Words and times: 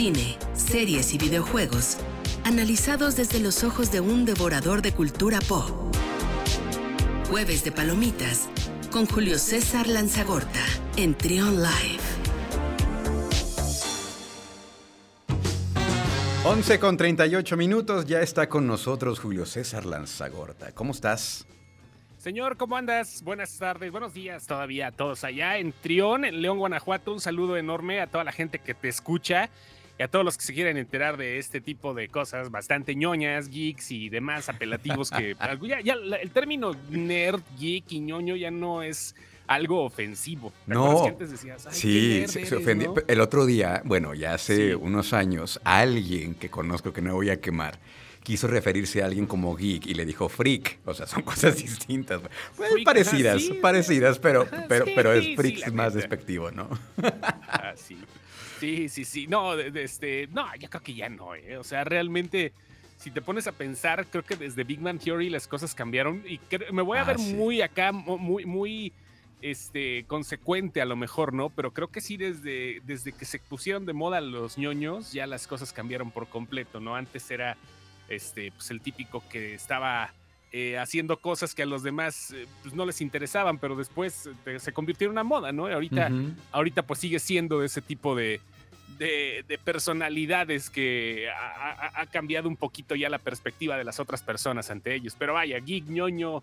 cine, 0.00 0.38
series 0.54 1.12
y 1.12 1.18
videojuegos, 1.18 1.98
analizados 2.44 3.16
desde 3.16 3.38
los 3.38 3.64
ojos 3.64 3.92
de 3.92 4.00
un 4.00 4.24
devorador 4.24 4.80
de 4.80 4.94
cultura 4.94 5.40
pop. 5.46 5.68
Jueves 7.28 7.64
de 7.64 7.70
Palomitas 7.70 8.48
con 8.90 9.04
Julio 9.04 9.36
César 9.36 9.86
Lanzagorta 9.86 10.64
en 10.96 11.14
Trion 11.14 11.56
Live. 11.56 12.00
11 16.46 16.80
con 16.80 16.96
38 16.96 17.58
minutos, 17.58 18.06
ya 18.06 18.22
está 18.22 18.48
con 18.48 18.66
nosotros 18.66 19.20
Julio 19.20 19.44
César 19.44 19.84
Lanzagorta. 19.84 20.72
¿Cómo 20.72 20.92
estás? 20.92 21.46
Señor, 22.16 22.56
¿cómo 22.56 22.78
andas? 22.78 23.22
Buenas 23.22 23.58
tardes, 23.58 23.92
buenos 23.92 24.14
días 24.14 24.46
todavía 24.46 24.86
a 24.86 24.92
todos 24.92 25.24
allá 25.24 25.58
en 25.58 25.74
Trión, 25.74 26.24
en 26.24 26.40
León, 26.40 26.56
Guanajuato. 26.56 27.12
Un 27.12 27.20
saludo 27.20 27.58
enorme 27.58 28.00
a 28.00 28.06
toda 28.06 28.24
la 28.24 28.32
gente 28.32 28.60
que 28.60 28.72
te 28.72 28.88
escucha 28.88 29.50
y 30.00 30.02
a 30.02 30.08
todos 30.08 30.24
los 30.24 30.38
que 30.38 30.44
se 30.44 30.54
quieren 30.54 30.78
enterar 30.78 31.18
de 31.18 31.36
este 31.36 31.60
tipo 31.60 31.92
de 31.92 32.08
cosas 32.08 32.50
bastante 32.50 32.94
ñoñas, 32.94 33.50
geeks 33.50 33.90
y 33.90 34.08
demás 34.08 34.48
apelativos 34.48 35.10
que 35.10 35.36
ya, 35.84 35.92
el 35.92 36.30
término 36.30 36.74
nerd, 36.88 37.42
geek 37.58 37.92
y 37.92 38.00
ñoño 38.00 38.34
ya 38.34 38.50
no 38.50 38.82
es 38.82 39.14
algo 39.46 39.84
ofensivo. 39.84 40.54
no, 40.66 41.04
antes 41.04 41.32
decías, 41.32 41.68
sí, 41.72 42.24
se, 42.28 42.56
ofendió. 42.56 42.94
El 43.08 43.20
otro 43.20 43.44
día, 43.44 43.82
bueno, 43.84 44.14
ya 44.14 44.32
hace 44.32 44.74
unos 44.74 45.12
años, 45.12 45.60
alguien 45.64 46.34
que 46.34 46.48
conozco 46.48 46.94
que 46.94 47.02
no 47.02 47.12
voy 47.12 47.28
a 47.28 47.38
quemar 47.42 47.78
quiso 48.22 48.46
referirse 48.46 49.02
a 49.02 49.06
alguien 49.06 49.26
como 49.26 49.54
geek 49.54 49.86
y 49.86 49.92
le 49.92 50.06
dijo 50.06 50.30
freak. 50.30 50.78
O 50.86 50.94
sea, 50.94 51.06
son 51.06 51.22
cosas 51.24 51.56
distintas. 51.56 52.22
Pues, 52.56 52.70
parecidas, 52.86 53.42
parecidas, 53.60 54.18
pero, 54.18 54.46
pero, 54.66 54.86
pero 54.94 55.12
es 55.12 55.36
freak 55.36 55.70
más 55.72 55.92
despectivo, 55.92 56.50
¿no? 56.50 56.70
Ah, 57.02 57.74
sí. 58.60 58.88
sí, 58.88 59.04
sí. 59.04 59.26
No, 59.26 59.54
este, 59.58 60.28
no, 60.32 60.46
yo 60.56 60.68
creo 60.70 60.82
que 60.82 60.94
ya 60.94 61.08
no, 61.08 61.34
¿eh? 61.34 61.56
O 61.56 61.64
sea, 61.64 61.84
realmente 61.84 62.52
si 63.00 63.10
te 63.10 63.22
pones 63.22 63.46
a 63.46 63.52
pensar, 63.52 64.06
creo 64.06 64.22
que 64.22 64.36
desde 64.36 64.62
Big 64.62 64.80
Man 64.80 64.98
Theory 64.98 65.30
las 65.30 65.48
cosas 65.48 65.74
cambiaron 65.74 66.22
y 66.28 66.38
me 66.70 66.82
voy 66.82 66.98
a 66.98 67.02
ah, 67.02 67.04
ver 67.04 67.18
muy 67.18 67.62
acá, 67.62 67.92
muy, 67.92 68.44
muy 68.44 68.92
este, 69.40 70.04
consecuente 70.06 70.82
a 70.82 70.84
lo 70.84 70.96
mejor, 70.96 71.32
¿no? 71.32 71.48
Pero 71.48 71.72
creo 71.72 71.88
que 71.88 72.02
sí 72.02 72.18
desde, 72.18 72.82
desde 72.84 73.12
que 73.12 73.24
se 73.24 73.38
pusieron 73.38 73.86
de 73.86 73.94
moda 73.94 74.20
los 74.20 74.58
ñoños, 74.58 75.12
ya 75.12 75.26
las 75.26 75.46
cosas 75.46 75.72
cambiaron 75.72 76.10
por 76.10 76.28
completo, 76.28 76.78
¿no? 76.78 76.94
Antes 76.94 77.30
era 77.30 77.56
este, 78.10 78.52
pues 78.52 78.70
el 78.70 78.82
típico 78.82 79.22
que 79.30 79.54
estaba 79.54 80.12
eh, 80.52 80.76
haciendo 80.76 81.16
cosas 81.16 81.54
que 81.54 81.62
a 81.62 81.66
los 81.66 81.82
demás 81.82 82.32
eh, 82.32 82.46
pues, 82.62 82.74
no 82.74 82.84
les 82.84 83.00
interesaban, 83.00 83.56
pero 83.56 83.76
después 83.76 84.28
eh, 84.44 84.58
se 84.58 84.72
convirtió 84.72 85.06
en 85.06 85.12
una 85.12 85.24
moda, 85.24 85.52
¿no? 85.52 85.68
Ahorita, 85.68 86.10
ahorita 86.52 86.82
pues 86.82 87.00
sigue 87.00 87.18
siendo 87.18 87.62
ese 87.64 87.80
tipo 87.80 88.14
de, 88.14 88.42
de, 88.98 89.58
personalidades 89.64 90.70
que 90.70 91.28
ha, 91.30 92.06
cambiado 92.06 92.48
un 92.48 92.56
poquito 92.56 92.94
ya 92.94 93.08
la 93.08 93.18
perspectiva 93.18 93.76
de 93.76 93.84
las 93.84 94.00
otras 94.00 94.22
personas 94.22 94.70
ante 94.70 94.94
ellos. 94.94 95.14
Pero 95.18 95.34
vaya, 95.34 95.58
geek, 95.58 95.86
ñoño, 95.86 96.42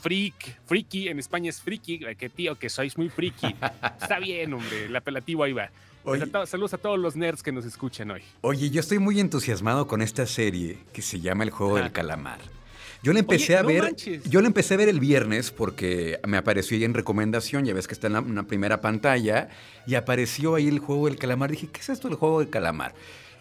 freak, 0.00 0.60
freaky, 0.66 1.08
en 1.08 1.18
España 1.18 1.50
es 1.50 1.60
freaky, 1.60 2.00
que 2.16 2.28
tío, 2.28 2.58
que 2.58 2.68
sois 2.68 2.96
muy 2.96 3.08
freaky. 3.08 3.54
Está 4.00 4.18
bien, 4.18 4.54
hombre, 4.54 4.86
el 4.86 4.96
apelativo 4.96 5.44
ahí 5.44 5.52
va 5.52 5.70
saludos 6.46 6.74
a 6.74 6.78
todos 6.78 6.98
los 6.98 7.16
nerds 7.16 7.42
que 7.42 7.52
nos 7.52 7.64
escuchan 7.64 8.10
hoy. 8.10 8.22
Oye, 8.40 8.70
yo 8.70 8.80
estoy 8.80 8.98
muy 8.98 9.20
entusiasmado 9.20 9.86
con 9.86 10.02
esta 10.02 10.26
serie 10.26 10.78
que 10.92 11.02
se 11.02 11.20
llama 11.20 11.44
El 11.44 11.50
Juego 11.50 11.76
del 11.76 11.92
Calamar. 11.92 12.40
Yo 13.02 13.12
la 13.12 13.20
empecé 13.20 13.56
a 13.56 13.62
ver. 13.62 13.94
Yo 14.24 14.40
la 14.40 14.48
empecé 14.48 14.74
a 14.74 14.76
ver 14.76 14.88
el 14.88 15.00
viernes 15.00 15.50
porque 15.50 16.20
me 16.26 16.36
apareció 16.36 16.76
ahí 16.76 16.84
en 16.84 16.94
recomendación. 16.94 17.64
Ya 17.64 17.74
ves 17.74 17.86
que 17.86 17.94
está 17.94 18.08
en 18.08 18.16
una 18.16 18.46
primera 18.46 18.80
pantalla. 18.80 19.48
Y 19.86 19.94
apareció 19.94 20.54
ahí 20.54 20.68
el 20.68 20.78
juego 20.80 21.06
del 21.06 21.16
calamar. 21.16 21.50
Dije, 21.50 21.68
¿qué 21.72 21.80
es 21.80 21.88
esto 21.88 22.08
el 22.08 22.14
juego 22.14 22.40
del 22.40 22.50
calamar? 22.50 22.94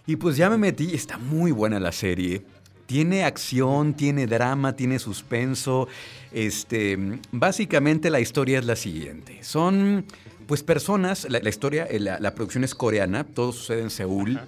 Y 0.06 0.16
pues 0.18 0.38
ya 0.38 0.50
me 0.50 0.58
metí. 0.58 0.94
Está 0.94 1.18
muy 1.18 1.52
buena 1.52 1.80
la 1.80 1.92
serie. 1.92 2.44
Tiene 2.86 3.26
acción, 3.26 3.96
tiene 3.96 4.28
drama, 4.28 4.76
tiene 4.76 5.00
suspenso. 5.00 5.88
Este, 6.32 6.98
básicamente 7.32 8.10
la 8.10 8.20
historia 8.20 8.60
es 8.60 8.66
la 8.66 8.76
siguiente. 8.76 9.40
Son 9.42 10.06
pues 10.48 10.64
personas, 10.64 11.28
la, 11.30 11.50
historia, 11.50 11.86
eh, 11.90 12.00
la, 12.00 12.34
producción 12.34 12.64
es 12.64 12.74
coreana, 12.74 13.26
todo 13.26 13.52
sucede 13.52 13.82
en 13.82 13.90
Seúl. 13.90 14.40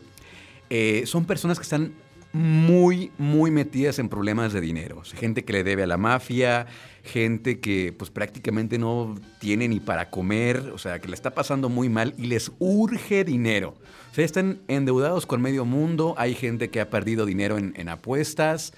Eh, 0.70 1.04
son 1.06 1.26
personas 1.26 1.58
que 1.60 1.64
están 1.64 1.94
muy, 2.32 3.12
muy 3.18 3.50
metidas 3.50 3.98
en 4.00 4.08
problemas 4.08 4.54
de 4.54 4.62
dinero. 4.62 5.02
gente 5.04 5.44
que 5.44 5.54
le 5.54 5.64
debe 5.64 5.84
a 5.84 5.88
la 5.88 5.98
mafia, 5.98 6.68
gente 7.04 7.60
que 7.60 7.94
pues 7.98 8.12
prácticamente 8.12 8.78
no 8.78 9.16
tiene 9.40 9.68
ni 9.68 9.80
para 9.80 10.10
comer, 10.10 10.72
o 10.74 10.78
sea, 10.78 11.00
que 11.00 11.08
le 11.08 11.16
está 11.16 11.32
pasando 11.32 11.70
muy 11.70 11.90
mal 11.90 12.14
y 12.18 12.28
les 12.28 12.52
urge 12.60 13.24
dinero. 13.24 13.76
O 14.12 14.16
sea, 14.16 14.26
están 14.26 14.60
endeudados 14.68 15.26
con 15.26 15.42
medio 15.42 15.66
mundo, 15.66 16.14
hay 16.18 16.36
gente 16.36 16.70
que 16.70 16.82
ha 16.82 16.90
perdido 16.90 17.26
dinero 17.26 17.58
en, 17.58 17.90
apuestas 17.90 18.74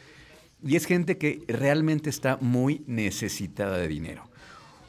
y 0.65 0.75
es 0.75 0.85
gente 0.85 1.17
que 1.17 1.43
realmente 1.47 2.09
está 2.09 2.37
muy 2.39 2.83
necesitada 2.87 3.77
de 3.77 3.87
dinero. 3.87 4.29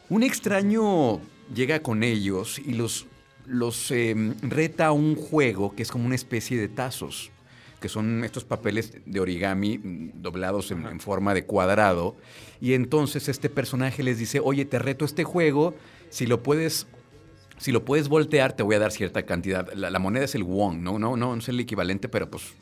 Un 0.09 0.23
extraño 0.23 1.21
llega 1.53 1.81
con 1.83 2.05
ellos 2.05 2.61
y 2.65 2.75
los, 2.75 3.07
los 3.47 3.91
em, 3.91 4.35
reta 4.43 4.89
a 4.89 4.93
un 4.93 5.17
juego 5.17 5.75
que 5.75 5.83
es 5.83 5.91
como 5.91 6.07
una 6.07 6.15
especie 6.15 6.61
de 6.61 6.69
tazos, 6.69 7.32
que 7.83 7.91
son 7.91 8.25
estos 8.25 8.45
papeles 8.45 8.95
de 9.05 9.21
origami 9.21 9.77
mm, 9.77 10.23
doblados 10.23 10.71
en, 10.71 11.01
forma 11.01 11.35
de 11.35 11.45
cuadrado. 11.45 12.17
Y 12.63 12.73
entonces 12.73 13.29
este 13.29 13.51
personaje 13.51 14.03
les 14.03 14.19
dice, 14.19 14.41
oye, 14.43 14.65
te 14.65 14.79
reto 14.79 15.05
este 15.05 15.25
juego, 15.25 15.75
si 16.09 16.27
lo 16.27 16.43
puedes... 16.43 16.87
Si 17.59 17.71
lo 17.71 17.85
puedes 17.85 18.09
voltear, 18.09 18.55
te 18.55 18.65
voy 18.65 18.75
a 18.75 18.81
dar 18.81 18.91
cierta 18.91 19.23
cantidad. 19.25 19.73
La, 19.75 19.97
moneda 20.01 20.25
es 20.25 20.35
el 20.35 20.43
won, 20.43 20.83
¿no? 20.83 20.99
No, 20.99 21.17
no, 21.17 21.37
no 21.37 21.39
es 21.41 21.49
el 21.49 21.61
equivalente, 21.61 22.09
pero 22.09 22.29
pues 22.29 22.55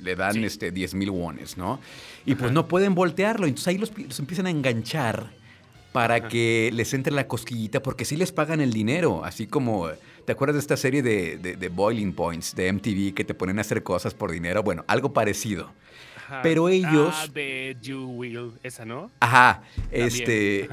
le 0.00 0.16
dan 0.16 0.42
este 0.42 0.70
10 0.70 0.94
mil 0.94 1.10
wones, 1.10 1.58
¿no? 1.58 1.80
Y 2.24 2.34
pues 2.34 2.50
no 2.50 2.66
pueden 2.66 2.94
voltearlo. 2.94 3.46
Entonces 3.46 3.68
ahí 3.68 3.76
los, 3.76 3.92
los 3.98 4.18
empiezan 4.18 4.46
a 4.46 4.50
enganchar 4.50 5.32
para 5.92 6.28
que 6.28 6.70
les 6.72 6.94
entre 6.94 7.12
la 7.12 7.26
cosquillita, 7.26 7.82
porque 7.82 8.04
sí 8.04 8.16
les 8.16 8.32
pagan 8.32 8.60
el 8.60 8.72
dinero, 8.72 9.24
así 9.24 9.46
como, 9.46 9.88
¿te 10.28 10.32
acuerdas 10.32 10.56
de 10.56 10.60
esta 10.60 10.76
serie 10.76 11.02
de, 11.02 11.70
Boiling 11.72 12.12
Points 12.12 12.54
de 12.54 12.70
MTV 12.70 13.14
que 13.14 13.24
te 13.24 13.32
ponen 13.32 13.56
a 13.56 13.62
hacer 13.62 13.82
cosas 13.82 14.12
por 14.12 14.30
dinero? 14.30 14.62
Bueno, 14.62 14.84
algo 14.86 15.14
parecido. 15.14 15.72
Pero 16.42 16.68
ellos... 16.68 17.14
Ah, 17.18 17.28
de 17.32 17.78
You 17.80 18.04
Will, 18.04 18.52
esa, 18.62 18.84
¿no? 18.84 19.10
Ajá, 19.20 19.62
este 19.90 20.68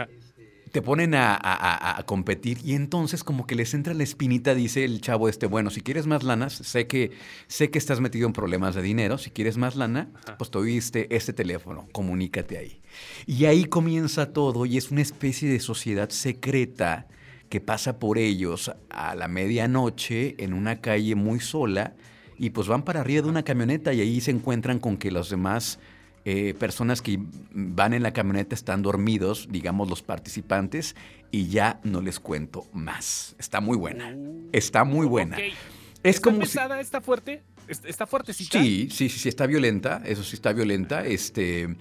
te 0.73 0.81
ponen 0.81 1.15
a, 1.15 2.03
competir 2.05 2.57
y 2.65 2.73
entonces 2.73 3.23
como 3.23 3.47
que 3.47 3.55
les 3.55 3.73
entra 3.73 3.93
la 3.93 4.03
espinita, 4.03 4.53
dice 4.53 4.83
el 4.83 4.99
chavo 4.99 5.29
este, 5.29 5.45
bueno, 5.45 5.69
si 5.69 5.79
quieres 5.79 6.05
más 6.05 6.23
lanas, 6.23 6.51
sé 6.51 6.85
que, 6.85 7.13
sé 7.47 7.71
que 7.71 7.77
estás 7.77 8.01
metido 8.01 8.27
en 8.27 8.33
problemas 8.33 8.75
de 8.75 8.81
dinero, 8.81 9.17
si 9.17 9.29
quieres 9.29 9.55
más 9.55 9.77
lana, 9.77 10.09
pues 10.37 10.51
te 10.51 10.57
oíste 10.57 11.15
este 11.15 11.31
teléfono, 11.31 11.87
comunícate 11.93 12.57
ahí. 12.57 12.81
Y 13.25 13.45
ahí 13.45 13.63
comienza 13.63 14.33
todo 14.33 14.65
y 14.65 14.75
es 14.75 14.91
una 14.91 15.01
especie 15.01 15.49
de 15.49 15.61
sociedad 15.61 16.09
secreta 16.09 17.07
que 17.49 17.61
pasa 17.61 17.99
por 17.99 18.17
ellos 18.17 18.71
a 18.89 19.15
la 19.15 19.27
medianoche 19.27 20.35
en 20.37 20.53
una 20.53 20.81
calle 20.81 21.15
muy 21.15 21.39
sola 21.39 21.93
y 22.37 22.49
pues 22.49 22.67
van 22.67 22.83
para 22.83 23.01
arriba 23.01 23.21
de 23.21 23.29
una 23.29 23.43
camioneta 23.43 23.93
y 23.93 24.01
ahí 24.01 24.21
se 24.21 24.31
encuentran 24.31 24.79
con 24.79 24.97
que 24.97 25.11
los 25.11 25.29
demás 25.29 25.79
eh, 26.25 26.55
personas 26.55 27.03
que 27.03 27.19
van 27.51 27.93
en 27.93 28.01
la 28.01 28.11
camioneta 28.11 28.55
están 28.55 28.81
dormidos, 28.81 29.47
digamos 29.51 29.89
los 29.89 30.01
participantes, 30.01 30.95
y 31.29 31.49
ya 31.49 31.79
no 31.83 32.01
les 32.01 32.19
cuento 32.19 32.65
más. 32.73 33.35
Está 33.37 33.61
muy 33.61 33.77
buena. 33.77 34.11
Uh, 34.15 34.49
está 34.51 34.83
muy 34.83 35.05
buena. 35.05 35.37
Es 35.37 35.55
¿Está 36.03 36.21
como 36.21 36.39
pesada, 36.39 36.79
está 36.79 36.99
fuerte? 36.99 37.43
¿Está 37.67 38.07
fuertecita? 38.07 38.59
Sí, 38.59 38.89
sí, 38.91 39.09
sí, 39.09 39.19
sí, 39.19 39.29
está 39.29 39.45
violenta. 39.45 40.01
Eso 40.03 40.23
sí 40.23 40.35
está 40.35 40.51
violenta. 40.51 41.05
Este, 41.05 41.75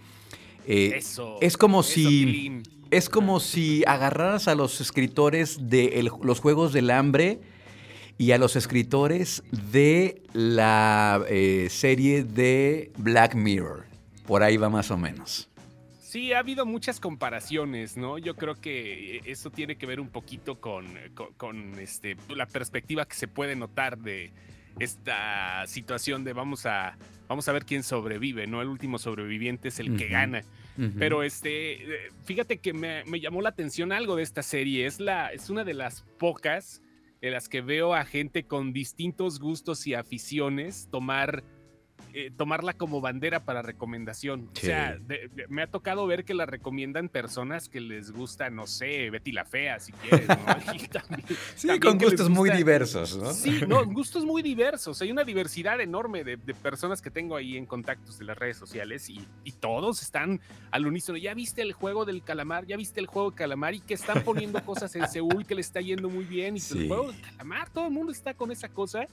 eh, 0.66 0.92
eso, 0.96 1.38
es 1.40 1.56
como 1.56 1.82
si... 1.82 2.62
Es 2.90 3.08
como 3.08 3.40
si 3.40 3.82
agarraras 3.88 4.46
a 4.46 4.54
los 4.54 4.80
escritores 4.80 5.68
de 5.68 6.08
los 6.22 6.38
Juegos 6.38 6.72
del 6.72 6.90
Hambre 6.90 7.40
y 8.18 8.30
a 8.30 8.38
los 8.38 8.54
escritores 8.54 9.42
de 9.50 10.22
la 10.32 11.24
eh, 11.28 11.68
serie 11.70 12.22
de 12.22 12.92
Black 12.96 13.34
Mirror. 13.34 13.84
Por 14.26 14.44
ahí 14.44 14.56
va 14.58 14.68
más 14.68 14.92
o 14.92 14.96
menos. 14.96 15.48
Sí, 16.00 16.32
ha 16.32 16.38
habido 16.38 16.64
muchas 16.64 17.00
comparaciones, 17.00 17.96
¿no? 17.96 18.18
Yo 18.18 18.36
creo 18.36 18.54
que 18.54 19.20
eso 19.24 19.50
tiene 19.50 19.76
que 19.76 19.86
ver 19.86 19.98
un 19.98 20.08
poquito 20.08 20.60
con, 20.60 20.86
con, 21.36 21.76
este, 21.80 22.16
la 22.28 22.46
perspectiva 22.46 23.04
que 23.04 23.16
se 23.16 23.26
puede 23.26 23.56
notar 23.56 23.98
de 23.98 24.30
esta 24.78 25.66
situación 25.66 26.24
de 26.24 26.32
vamos 26.32 26.66
a, 26.66 26.96
vamos 27.28 27.48
a 27.48 27.52
ver 27.52 27.64
quién 27.64 27.82
sobrevive, 27.82 28.46
¿no? 28.46 28.62
El 28.62 28.68
último 28.68 28.98
sobreviviente 28.98 29.68
es 29.68 29.78
el 29.80 29.96
que 29.96 30.08
gana. 30.08 30.42
Pero 30.98 31.22
este, 31.22 32.10
fíjate 32.24 32.58
que 32.58 32.72
me, 32.72 33.04
me, 33.04 33.20
llamó 33.20 33.40
la 33.42 33.50
atención 33.50 33.92
algo 33.92 34.16
de 34.16 34.24
esta 34.24 34.42
serie. 34.42 34.86
Es, 34.86 34.98
la, 34.98 35.32
es 35.32 35.48
una 35.48 35.62
de 35.62 35.74
las 35.74 36.04
pocas 36.18 36.82
en 37.20 37.32
las 37.32 37.48
que 37.48 37.60
veo 37.60 37.94
a 37.94 38.04
gente 38.04 38.44
con 38.44 38.72
distintos 38.72 39.38
gustos 39.38 39.86
y 39.86 39.94
aficiones 39.94 40.88
tomar 40.90 41.44
eh, 42.16 42.30
tomarla 42.36 42.74
como 42.74 43.00
bandera 43.00 43.44
para 43.44 43.60
recomendación. 43.60 44.48
O 44.52 44.60
sea, 44.60 44.98
me 45.48 45.62
ha 45.62 45.66
tocado 45.66 46.06
ver 46.06 46.24
que 46.24 46.32
la 46.32 46.46
recomiendan 46.46 47.08
personas 47.08 47.68
que 47.68 47.80
les 47.80 48.12
gusta, 48.12 48.50
no 48.50 48.68
sé, 48.68 49.10
Betty 49.10 49.32
la 49.32 49.44
Fea, 49.44 49.80
si 49.80 49.90
quieres, 49.92 50.28
¿no? 50.28 50.36
sí, 51.56 51.80
con 51.80 51.98
gustos 51.98 52.30
muy 52.30 52.50
diversos, 52.50 53.16
¿no? 53.16 53.32
Sí, 53.32 53.62
no, 53.66 53.84
gustos 53.84 54.24
muy 54.24 54.42
diversos. 54.42 55.02
Hay 55.02 55.10
una 55.10 55.24
diversidad 55.24 55.80
enorme 55.80 56.22
de, 56.22 56.38
personas 56.38 57.02
que 57.02 57.10
tengo 57.10 57.34
ahí 57.34 57.56
en 57.56 57.66
contactos 57.66 58.16
de 58.18 58.26
las 58.26 58.38
redes 58.38 58.56
sociales 58.56 59.10
y, 59.10 59.26
todos 59.60 60.02
están 60.02 60.40
al 60.72 60.86
unísono. 60.86 61.16
¿Ya 61.16 61.32
viste 61.32 61.62
el 61.62 61.72
juego 61.72 62.04
del 62.04 62.22
calamar? 62.22 62.66
¿Ya 62.66 62.76
viste 62.76 63.00
el 63.00 63.06
juego 63.06 63.30
del 63.30 63.38
calamar? 63.38 63.72
Y 63.72 63.80
que 63.80 63.94
están 63.94 64.22
poniendo 64.22 64.62
cosas 64.62 64.94
en 64.94 65.08
Seúl 65.08 65.46
que 65.46 65.54
le 65.54 65.62
está 65.62 65.80
yendo 65.80 66.10
muy 66.10 66.24
bien. 66.24 66.56
Y 66.56 66.78
el 66.78 66.88
juego 66.88 67.10
del 67.10 67.20
calamar, 67.20 67.70
todo 67.70 67.86
el 67.86 67.92
mundo 67.92 68.12
está 68.12 68.34
con 68.34 68.52
esa 68.52 68.68
cosa. 68.68 69.06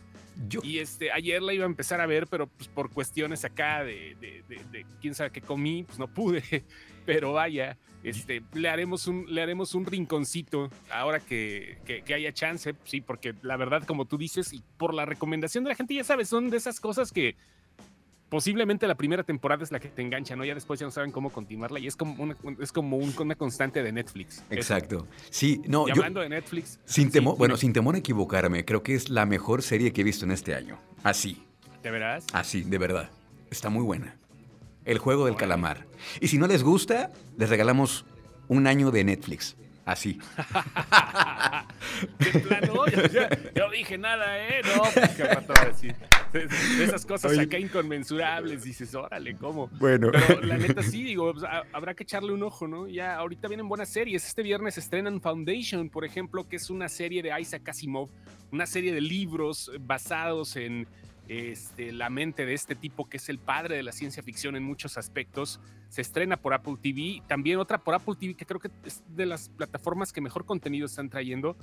Y 0.64 0.80
este, 0.80 1.12
ayer 1.12 1.42
la 1.42 1.54
iba 1.54 1.64
a 1.64 1.68
empezar 1.68 2.02
a 2.02 2.06
ver, 2.06 2.28
pero 2.28 2.48
pues 2.48 2.68
por 2.74 2.90
cuestiones 2.92 3.46
acá 3.46 3.84
de, 3.84 4.44
quién 5.02 5.16
sabe 5.16 5.32
qué 5.32 5.42
comí, 5.42 5.84
pues 5.84 6.00
no 6.00 6.08
pude. 6.08 6.44
Pero 7.06 7.34
vaya, 7.34 7.78
este, 8.04 8.44
le 8.54 8.70
haremos 8.70 9.08
un, 9.08 9.26
le 9.28 9.42
haremos 9.42 9.74
un 9.76 9.86
rinconcito 9.86 10.70
ahora 10.92 11.20
que, 11.20 11.80
que, 11.86 12.14
haya 12.14 12.32
chance, 12.32 12.76
sí, 12.84 13.02
porque 13.02 13.34
la 13.42 13.58
verdad, 13.58 13.84
como 13.86 14.06
tú 14.06 14.18
dices, 14.18 14.54
y 14.54 14.64
por 14.78 14.94
la 14.94 15.06
recomendación 15.06 15.64
de 15.64 15.70
la 15.70 15.76
gente, 15.76 15.96
ya 15.96 16.04
sabes, 16.04 16.30
son 16.30 16.50
de 16.50 16.58
esas 16.58 16.80
cosas 16.80 17.12
que 17.12 17.36
posiblemente 18.32 18.88
la 18.88 18.96
primera 18.96 19.24
temporada 19.24 19.62
es 19.62 19.72
la 19.72 19.80
que 19.80 19.90
te 19.90 20.02
engancha, 20.02 20.38
¿no? 20.38 20.46
Ya 20.46 20.56
después 20.56 20.80
ya 20.80 20.86
no 20.86 20.92
saben 20.92 21.12
cómo 21.12 21.32
continuarla 21.32 21.80
y 21.80 21.88
es 21.88 21.98
como 21.98 22.24
una, 22.24 22.38
es 22.60 22.72
como 22.72 22.96
una 22.96 23.36
constante 23.36 23.84
de 23.84 23.92
Netflix. 23.92 24.44
Exacto. 24.50 25.06
Sí, 25.30 25.62
no. 25.68 25.86
Y 25.88 25.92
hablando 25.92 26.22
de 26.22 26.30
Netflix. 26.30 26.80
Sin 26.86 27.12
temor, 27.12 27.38
bueno, 27.38 27.58
sin 27.58 27.74
temor 27.74 27.96
a 27.96 27.98
equivocarme, 27.98 28.64
creo 28.64 28.84
que 28.84 28.96
es 28.96 29.10
la 29.10 29.26
mejor 29.26 29.64
serie 29.64 29.92
que 29.92 30.00
he 30.00 30.04
visto 30.06 30.24
en 30.24 30.32
este 30.32 30.56
año. 30.56 30.80
Así. 31.04 31.44
¿De 31.84 31.92
veras? 31.92 32.26
Así, 32.34 32.62
de 32.62 32.78
verdad. 32.78 33.10
Está 33.50 33.70
muy 33.70 33.84
buena. 33.84 34.16
El 34.86 34.98
juego 34.98 35.26
del 35.26 35.36
calamar. 35.36 35.86
Y 36.20 36.28
si 36.28 36.38
no 36.38 36.48
les 36.48 36.64
gusta, 36.64 37.12
les 37.38 37.50
regalamos 37.50 38.06
un 38.48 38.68
año 38.68 38.92
de 38.92 39.04
Netflix. 39.04 39.56
Así. 39.84 40.20
de 42.20 42.40
plano, 42.40 42.86
yo, 42.88 43.02
yo, 43.56 43.72
dije 43.72 43.98
nada, 43.98 44.38
¿eh? 44.48 44.62
No, 44.64 44.84
pues, 44.94 45.10
¿qué 45.16 45.24
a 45.24 45.66
decir? 45.66 45.96
De, 46.32 46.48
esas 46.84 47.06
cosas 47.06 47.38
acá 47.38 47.58
inconmensurables, 47.58 48.64
dices, 48.64 48.94
órale, 48.94 49.36
¿cómo? 49.36 49.70
Bueno. 49.80 50.12
Pero 50.12 50.42
la 50.42 50.58
neta 50.58 50.84
sí, 50.84 51.04
digo, 51.04 51.34
pues, 51.34 51.44
habrá 51.74 51.96
que 51.96 52.04
echarle 52.04 52.32
un 52.32 52.44
ojo, 52.44 52.68
¿no? 52.68 52.88
Ya 52.88 53.16
ahorita 53.16 53.48
vienen 53.48 53.68
buenas 53.68 53.90
series. 53.90 54.26
Este 54.26 54.44
viernes 54.44 54.78
estrenan 54.78 55.20
Foundation, 55.20 55.90
por 55.90 56.06
ejemplo, 56.06 56.48
que 56.48 56.58
es 56.58 56.70
una 56.70 56.88
serie 56.88 57.24
de 57.24 57.38
Isaac 57.40 57.68
Asimov, 57.68 58.10
una 58.52 58.68
serie 58.68 58.94
de 58.94 59.02
libros 59.02 59.72
basados 59.80 60.56
en 60.56 60.88
este, 61.32 61.94
la 61.94 62.10
mente 62.10 62.46
de 62.46 62.54
este 62.54 62.76
tipo 62.76 63.08
que 63.08 63.16
es 63.16 63.30
el 63.30 63.40
padre 63.40 63.78
de 63.78 63.84
la 63.84 63.94
ciencia 63.94 64.22
ficción 64.22 64.58
en 64.58 64.64
muchos 64.64 64.98
aspectos. 64.98 65.62
Se 65.88 66.02
estrena 66.02 66.36
por 66.36 66.54
Apple 66.54 66.76
TV, 66.82 67.24
también 67.26 67.58
otra 67.58 67.78
por 67.78 67.96
Apple 67.96 68.16
TV 68.20 68.34
que 68.34 68.46
creo 68.46 68.60
que 68.60 68.70
es 68.84 69.02
de 69.08 69.26
las 69.26 69.48
plataformas 69.48 70.12
que 70.12 70.20
mejor 70.20 70.44
contenido 70.44 70.88
están 70.88 71.10
trayendo. 71.10 71.56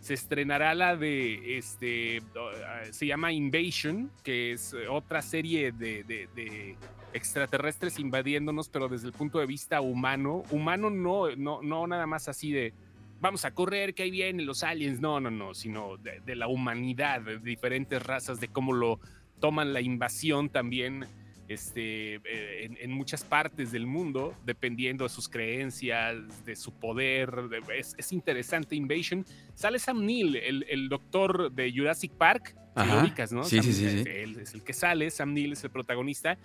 Se 0.00 0.14
estrenará 0.14 0.76
la 0.76 0.94
de, 0.94 1.58
este, 1.58 2.22
ah, 2.36 2.82
se 2.92 3.08
llama 3.08 3.32
Invasion, 3.32 4.12
que 4.22 4.52
es 4.52 4.76
otra 4.88 5.22
serie 5.22 5.72
de, 5.72 6.76
extraterrestres 7.12 7.98
invadiéndonos, 7.98 8.68
pero 8.68 8.88
desde 8.88 9.08
el 9.08 9.12
punto 9.12 9.40
de 9.40 9.46
vista 9.46 9.80
humano. 9.80 10.44
Humano 10.52 10.88
no, 10.88 11.34
no, 11.34 11.62
no 11.62 11.86
nada 11.88 12.06
más 12.06 12.28
así 12.28 12.52
de 12.52 12.72
vamos 13.20 13.44
a 13.44 13.52
correr, 13.52 13.94
que 13.94 14.04
ahí 14.04 14.10
vienen 14.10 14.46
los 14.46 14.62
aliens. 14.62 15.00
No, 15.00 15.20
no, 15.20 15.30
no, 15.30 15.54
sino 15.54 15.96
de, 15.96 16.36
la 16.36 16.48
humanidad, 16.48 17.20
de 17.22 17.38
diferentes 17.38 18.02
razas, 18.02 18.40
de 18.40 18.48
cómo 18.48 18.72
lo 18.72 19.00
toman 19.40 19.72
la 19.72 19.80
invasión 19.80 20.48
también 20.48 21.06
este, 21.48 22.16
eh, 22.16 22.76
en, 22.80 22.90
muchas 22.90 23.22
partes 23.22 23.70
del 23.70 23.86
mundo, 23.86 24.34
dependiendo 24.44 25.04
de 25.04 25.10
sus 25.10 25.28
creencias, 25.28 26.44
de 26.44 26.56
su 26.56 26.72
poder. 26.72 27.32
es, 27.76 28.12
interesante 28.12 28.74
Invasion. 28.74 29.24
Sale 29.54 29.78
Sam 29.78 30.04
Neill, 30.04 30.36
el, 30.36 30.88
doctor 30.88 31.52
de 31.52 31.72
Jurassic 31.72 32.12
Park. 32.12 32.56
Lo 32.74 33.00
ubicas, 33.00 33.32
¿no? 33.32 33.44
Sí, 33.44 33.62
sí, 33.62 33.72
sí, 33.72 34.04
Él 34.06 34.38
es 34.40 34.52
el 34.52 34.62
que 34.62 34.74
sale, 34.74 35.10
Sam 35.10 35.32
Neill 35.32 35.52
es 35.52 35.64
el 35.64 35.70
protagonista. 35.70 36.36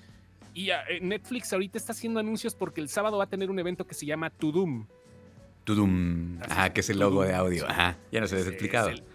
Y 0.53 0.69
ah, 0.69 0.83
eh, 0.89 0.99
Netflix 1.01 1.51
ahorita 1.51 1.77
está 1.77 1.93
haciendo 1.93 2.19
anuncios 2.19 2.55
porque 2.55 2.81
el 2.81 2.89
sábado 2.89 3.17
va 3.17 3.25
a 3.25 3.27
tener 3.27 3.49
un 3.49 3.59
evento 3.59 3.85
que 3.85 3.93
se 3.93 4.05
llama 4.05 4.29
To 4.29 4.51
Doom 4.51 4.85
Tudum. 5.63 6.39
Ajá, 6.41 6.73
que 6.73 6.81
es 6.81 6.89
el 6.89 6.99
logo 6.99 7.23
de 7.23 7.33
audio. 7.35 7.67
Ajá, 7.67 7.97
ya 8.11 8.19
no 8.19 8.27
se 8.27 8.37
ha 8.37 8.39
explicado. 8.39 8.89
Es 8.89 8.99
el, 8.99 9.05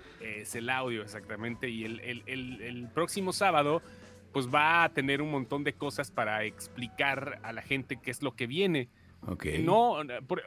audio, 0.71 1.03
exactamente. 1.03 1.69
Y 1.69 1.85
el, 1.85 2.89
próximo 2.95 3.33
sábado, 3.33 3.83
pues 4.33 4.49
va 4.49 4.85
a 4.85 4.89
tener 4.91 5.23
un 5.23 5.31
montón 5.31 5.65
de 5.65 5.73
cosas 5.73 6.11
para 6.11 6.45
explicar 6.45 7.41
a 7.43 7.53
la 7.53 7.63
gente 7.63 7.99
qué 8.03 8.11
es 8.11 8.23
lo 8.23 8.35
que 8.35 8.47
viene. 8.47 8.89
Ok. 9.27 9.47
No, 9.61 9.99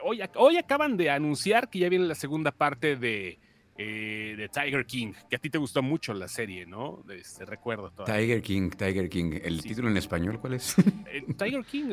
hoy, 0.02 0.20
hoy 0.36 0.56
acaban 0.56 0.96
de 0.96 1.10
anunciar 1.10 1.68
que 1.68 1.80
ya 1.80 1.88
viene 1.88 2.06
la 2.06 2.14
segunda 2.14 2.50
parte 2.52 2.96
de 2.96 3.38
eh, 3.82 4.34
de 4.36 4.50
Tiger 4.50 4.84
King, 4.84 5.14
que 5.30 5.36
a 5.36 5.38
ti 5.38 5.48
te 5.48 5.56
gustó 5.56 5.82
mucho 5.82 6.12
la 6.12 6.28
serie, 6.28 6.66
¿no? 6.66 7.02
Este, 7.08 7.46
recuerdo. 7.46 7.90
Tiger 8.04 8.42
King, 8.42 8.68
Tiger 8.68 9.08
King. 9.08 9.40
¿El 9.42 9.62
título 9.62 9.88
en 9.88 9.96
español 9.96 10.38
cuál 10.38 10.52
es? 10.52 10.76
Eh, 11.10 11.24
Tiger 11.38 11.64
King, 11.64 11.86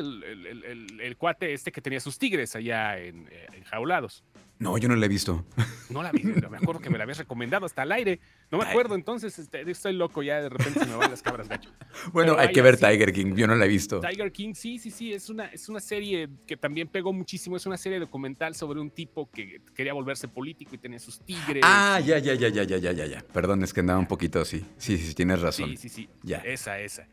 el, 1.00 1.16
cuate 1.16 1.54
este 1.54 1.72
que 1.72 1.80
tenía 1.80 1.98
sus 1.98 2.18
tigres 2.18 2.54
allá 2.54 2.98
en, 2.98 3.26
eh, 3.30 3.46
enjaulados. 3.54 4.22
No, 4.58 4.76
yo 4.76 4.88
no 4.88 4.96
la 4.96 5.06
he 5.06 5.08
visto. 5.08 5.44
No 5.88 6.02
la 6.02 6.10
vi, 6.10 6.24
me 6.24 6.56
acuerdo 6.56 6.80
que 6.80 6.90
me 6.90 6.98
la 6.98 7.04
habías 7.04 7.18
recomendado 7.18 7.64
hasta 7.64 7.84
el 7.84 7.92
aire. 7.92 8.20
No 8.50 8.58
me 8.58 8.64
acuerdo, 8.64 8.94
entonces 8.94 9.38
este, 9.38 9.68
estoy 9.70 9.92
loco 9.92 10.22
ya, 10.22 10.42
de 10.42 10.48
repente 10.48 10.80
se 10.80 10.86
me 10.86 10.96
van 10.96 11.10
las 11.10 11.22
cabras 11.22 11.48
gacho. 11.48 11.70
Bueno, 12.12 12.36
hay 12.38 12.52
que 12.52 12.60
ver 12.60 12.76
Tiger 12.76 13.12
King, 13.12 13.34
yo 13.34 13.46
no 13.46 13.54
la 13.54 13.66
he 13.66 13.68
visto. 13.68 14.00
Tiger 14.00 14.32
King, 14.32 14.54
sí, 14.54 14.78
sí, 14.78 14.90
sí, 14.90 15.12
es 15.12 15.30
una, 15.30 15.46
es 15.46 15.68
una 15.68 15.80
serie 15.80 16.28
que 16.46 16.56
también 16.56 16.88
pegó 16.88 17.12
muchísimo, 17.12 17.56
es 17.56 17.66
una 17.66 17.76
serie 17.76 18.00
documental 18.00 18.54
sobre 18.54 18.80
un 18.80 18.90
tipo 18.90 19.30
que 19.30 19.60
quería 19.74 19.92
volverse 19.92 20.28
político 20.28 20.74
y 20.74 20.78
tenía 20.78 20.98
sus 20.98 21.20
tigres. 21.20 21.62
Ah, 21.64 22.00
ya, 22.04 22.18
ya, 22.18 22.34
ya, 22.34 22.48
ya, 22.48 22.64
ya, 22.64 22.76
ya, 22.78 22.92
ya, 22.92 23.06
ya. 23.06 23.20
Perdón, 23.32 23.62
es 23.62 23.72
que 23.72 23.80
andaba 23.80 23.98
un 23.98 24.08
poquito 24.08 24.40
así. 24.40 24.64
Sí, 24.76 24.98
sí, 24.98 25.14
tienes 25.14 25.40
razón. 25.40 25.70
Sí, 25.70 25.76
sí, 25.76 25.88
sí. 25.88 26.08
Ya. 26.22 26.38
Esa, 26.38 26.80
esa. 26.80 27.06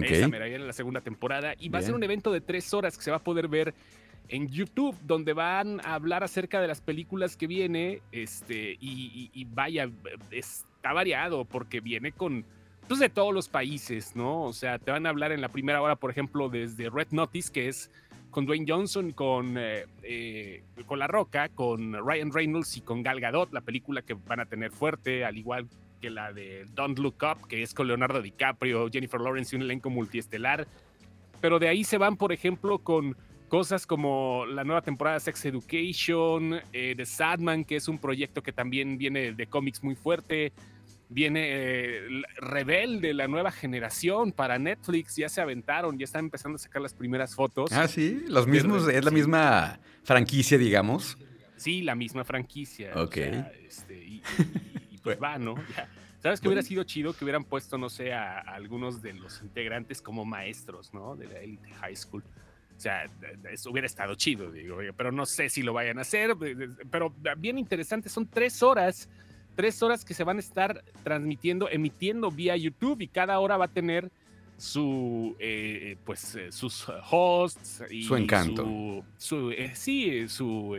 Esa 0.00 0.28
me 0.28 0.38
la 0.38 0.46
viene 0.46 0.62
en 0.62 0.66
la 0.66 0.72
segunda 0.72 1.02
temporada 1.02 1.54
y 1.58 1.68
va 1.68 1.80
a 1.80 1.82
ser 1.82 1.94
un 1.94 2.02
evento 2.02 2.32
de 2.32 2.40
tres 2.40 2.72
horas 2.72 2.96
que 2.96 3.04
se 3.04 3.10
va 3.10 3.18
a 3.18 3.22
poder 3.22 3.48
ver 3.48 3.74
en 4.28 4.48
YouTube, 4.48 4.96
donde 5.02 5.32
van 5.32 5.80
a 5.80 5.94
hablar 5.94 6.24
acerca 6.24 6.60
de 6.60 6.68
las 6.68 6.80
películas 6.80 7.36
que 7.36 7.46
viene, 7.46 8.00
este, 8.12 8.76
y, 8.80 9.46
vaya, 9.50 9.90
está 10.30 10.92
variado 10.92 11.44
porque 11.44 11.80
viene 11.80 12.12
con, 12.12 12.44
pues, 12.88 13.00
de 13.00 13.08
todos 13.08 13.34
los 13.34 13.48
países, 13.48 14.16
¿no? 14.16 14.42
O 14.44 14.52
sea, 14.52 14.78
te 14.78 14.90
van 14.90 15.06
a 15.06 15.10
hablar 15.10 15.32
en 15.32 15.40
la 15.40 15.48
primera 15.48 15.82
hora, 15.82 15.96
por 15.96 16.10
ejemplo, 16.10 16.48
desde 16.48 16.90
Red 16.90 17.08
Notice, 17.10 17.52
que 17.52 17.68
es 17.68 17.90
con 18.30 18.46
Dwayne 18.46 18.66
Johnson, 18.68 19.12
con, 19.12 19.56
eh, 19.58 19.86
eh, 20.02 20.64
con 20.86 20.98
La 20.98 21.06
Roca, 21.06 21.48
con 21.50 21.92
Ryan 22.04 22.32
Reynolds 22.32 22.76
y 22.76 22.80
con 22.80 23.02
Gal 23.02 23.20
Gadot, 23.20 23.52
la 23.52 23.60
película 23.60 24.02
que 24.02 24.14
van 24.14 24.40
a 24.40 24.46
tener 24.46 24.72
fuerte, 24.72 25.24
al 25.24 25.38
igual 25.38 25.68
que 26.00 26.10
la 26.10 26.32
de 26.32 26.66
Don't 26.74 26.98
Look 26.98 27.18
Up, 27.22 27.46
que 27.46 27.62
es 27.62 27.72
con 27.72 27.86
Leonardo 27.86 28.20
DiCaprio, 28.20 28.88
Jennifer 28.90 29.20
Lawrence 29.20 29.54
y 29.54 29.56
un 29.56 29.62
elenco 29.62 29.88
multiestelar. 29.88 30.66
Pero 31.40 31.58
de 31.58 31.68
ahí 31.68 31.84
se 31.84 31.96
van, 31.96 32.16
por 32.16 32.32
ejemplo, 32.32 32.78
con 32.78 33.16
Cosas 33.54 33.86
como 33.86 34.46
la 34.46 34.64
nueva 34.64 34.82
temporada 34.82 35.14
de 35.14 35.20
Sex 35.20 35.44
Education, 35.44 36.60
eh, 36.72 36.94
The 36.96 37.06
Sadman, 37.06 37.64
que 37.64 37.76
es 37.76 37.86
un 37.86 37.98
proyecto 37.98 38.42
que 38.42 38.50
también 38.50 38.98
viene 38.98 39.30
de 39.30 39.46
cómics 39.46 39.84
muy 39.84 39.94
fuerte. 39.94 40.52
Viene 41.08 41.40
eh, 41.52 42.22
Rebelde, 42.38 43.14
la 43.14 43.28
nueva 43.28 43.52
generación 43.52 44.32
para 44.32 44.58
Netflix. 44.58 45.14
Ya 45.14 45.28
se 45.28 45.40
aventaron, 45.40 45.96
ya 45.96 46.02
están 46.02 46.24
empezando 46.24 46.56
a 46.56 46.58
sacar 46.58 46.82
las 46.82 46.94
primeras 46.94 47.36
fotos. 47.36 47.70
Ah, 47.70 47.86
sí, 47.86 48.24
los 48.26 48.48
mismos, 48.48 48.88
es 48.88 49.04
la 49.04 49.12
misma 49.12 49.78
franquicia, 50.02 50.58
digamos. 50.58 51.16
Sí, 51.54 51.82
la 51.82 51.94
misma 51.94 52.24
franquicia. 52.24 52.90
Ok. 52.96 53.18
Este, 53.68 54.04
y, 54.90 54.98
pues 55.00 55.16
va, 55.22 55.38
¿no? 55.38 55.54
¿Sabes 56.20 56.40
que 56.40 56.48
hubiera 56.48 56.62
sido 56.64 56.82
chido 56.82 57.12
que 57.12 57.24
hubieran 57.24 57.44
puesto, 57.44 57.78
no 57.78 57.88
sé, 57.88 58.14
a, 58.14 58.40
algunos 58.40 59.00
de 59.00 59.12
los 59.12 59.42
integrantes 59.42 60.02
como 60.02 60.24
maestros, 60.24 60.92
¿no? 60.92 61.14
De 61.14 61.28
la 61.28 61.38
Elite 61.38 61.70
High 61.74 61.94
School. 61.94 62.24
O 62.76 62.80
sea, 62.80 63.08
eso 63.50 63.70
hubiera 63.70 63.86
estado 63.86 64.14
chido, 64.14 64.50
digo, 64.50 64.78
pero 64.96 65.12
no 65.12 65.26
sé 65.26 65.48
si 65.48 65.62
lo 65.62 65.72
vayan 65.72 65.98
a 65.98 66.02
hacer. 66.02 66.36
Pero 66.90 67.14
bien 67.38 67.58
interesante, 67.58 68.08
son 68.08 68.26
tres 68.26 68.62
horas, 68.62 69.08
tres 69.54 69.82
horas 69.82 70.04
que 70.04 70.12
se 70.12 70.24
van 70.24 70.38
a 70.38 70.40
estar 70.40 70.84
transmitiendo, 71.02 71.68
emitiendo 71.70 72.30
vía 72.30 72.56
YouTube 72.56 73.00
y 73.00 73.08
cada 73.08 73.38
hora 73.38 73.56
va 73.56 73.66
a 73.66 73.72
tener 73.72 74.10
su, 74.56 75.36
eh, 75.38 75.96
pues, 76.04 76.34
eh, 76.34 76.52
sus 76.52 76.86
hosts 77.10 77.84
y 77.90 78.02
su 78.02 78.16
encanto. 78.16 79.04
Su, 79.16 79.50
eh, 79.50 79.72
sí, 79.74 80.28
su 80.28 80.76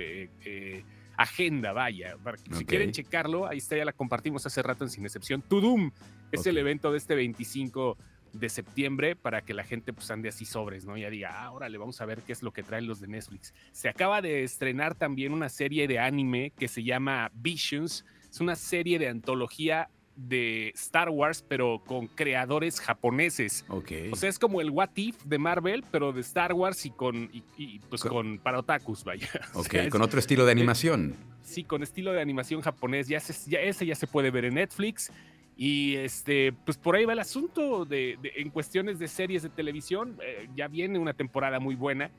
agenda, 1.17 1.73
vaya. 1.73 2.17
Si 2.51 2.65
quieren 2.65 2.91
checarlo, 2.91 3.47
ahí 3.47 3.57
está, 3.57 3.77
ya 3.77 3.85
la 3.85 3.93
compartimos 3.93 4.45
hace 4.45 4.61
rato 4.61 4.83
en 4.83 4.89
Sin 4.89 5.05
Excepción. 5.05 5.41
Tudum 5.41 5.91
es 6.31 6.45
el 6.45 6.57
evento 6.57 6.91
de 6.91 6.97
este 6.97 7.15
25 7.15 7.97
de 8.39 8.49
septiembre 8.49 9.15
para 9.15 9.41
que 9.41 9.53
la 9.53 9.63
gente 9.63 9.93
pues 9.93 10.09
ande 10.11 10.29
así 10.29 10.45
sobres, 10.45 10.85
¿no? 10.85 10.97
Ya 10.97 11.09
diga, 11.09 11.43
ahora 11.43 11.69
le 11.69 11.77
vamos 11.77 12.01
a 12.01 12.05
ver 12.05 12.21
qué 12.21 12.33
es 12.33 12.43
lo 12.43 12.51
que 12.51 12.63
traen 12.63 12.87
los 12.87 12.99
de 12.99 13.07
Netflix. 13.07 13.53
Se 13.71 13.89
acaba 13.89 14.21
de 14.21 14.43
estrenar 14.43 14.95
también 14.95 15.33
una 15.33 15.49
serie 15.49 15.87
de 15.87 15.99
anime 15.99 16.51
que 16.57 16.67
se 16.67 16.83
llama 16.83 17.31
Visions. 17.33 18.05
Es 18.29 18.41
una 18.41 18.55
serie 18.55 18.99
de 18.99 19.07
antología 19.07 19.89
de 20.15 20.69
Star 20.75 21.09
Wars, 21.09 21.43
pero 21.47 21.81
con 21.85 22.07
creadores 22.07 22.79
japoneses. 22.79 23.65
Okay. 23.67 24.11
O 24.11 24.15
sea, 24.15 24.29
es 24.29 24.39
como 24.39 24.61
el 24.61 24.69
What 24.69 24.91
If 24.95 25.23
de 25.23 25.37
Marvel, 25.37 25.83
pero 25.91 26.13
de 26.13 26.21
Star 26.21 26.53
Wars 26.53 26.85
y 26.85 26.91
con, 26.91 27.29
y, 27.57 27.79
pues 27.89 28.01
con, 28.01 28.39
para 28.39 28.59
otakus, 28.59 29.03
vaya. 29.03 29.27
Ok, 29.53 29.89
con 29.89 30.01
otro 30.01 30.19
estilo 30.19 30.45
de 30.45 30.51
animación. 30.51 31.15
sí, 31.43 31.63
con 31.63 31.83
estilo 31.83 32.13
de 32.13 32.21
animación 32.21 32.61
japonés. 32.61 33.07
Ya, 33.07 33.21
ya 33.47 33.59
ese 33.59 33.85
ya 33.85 33.95
se 33.95 34.07
puede 34.07 34.31
ver 34.31 34.45
en 34.45 34.55
Netflix. 34.55 35.11
Y 35.57 35.95
este, 35.95 36.51
pues 36.65 36.77
por 36.77 36.95
ahí 36.95 37.05
va 37.05 37.13
el 37.13 37.19
asunto 37.19 37.85
de, 37.85 38.17
en 38.35 38.49
cuestiones 38.49 38.99
de 38.99 39.07
series 39.07 39.43
de 39.43 39.49
televisión. 39.49 40.17
Eh, 40.21 40.49
ya 40.55 40.67
viene 40.67 40.99
una 40.99 41.13
temporada 41.13 41.59
muy 41.59 41.75
buena. 41.75 42.11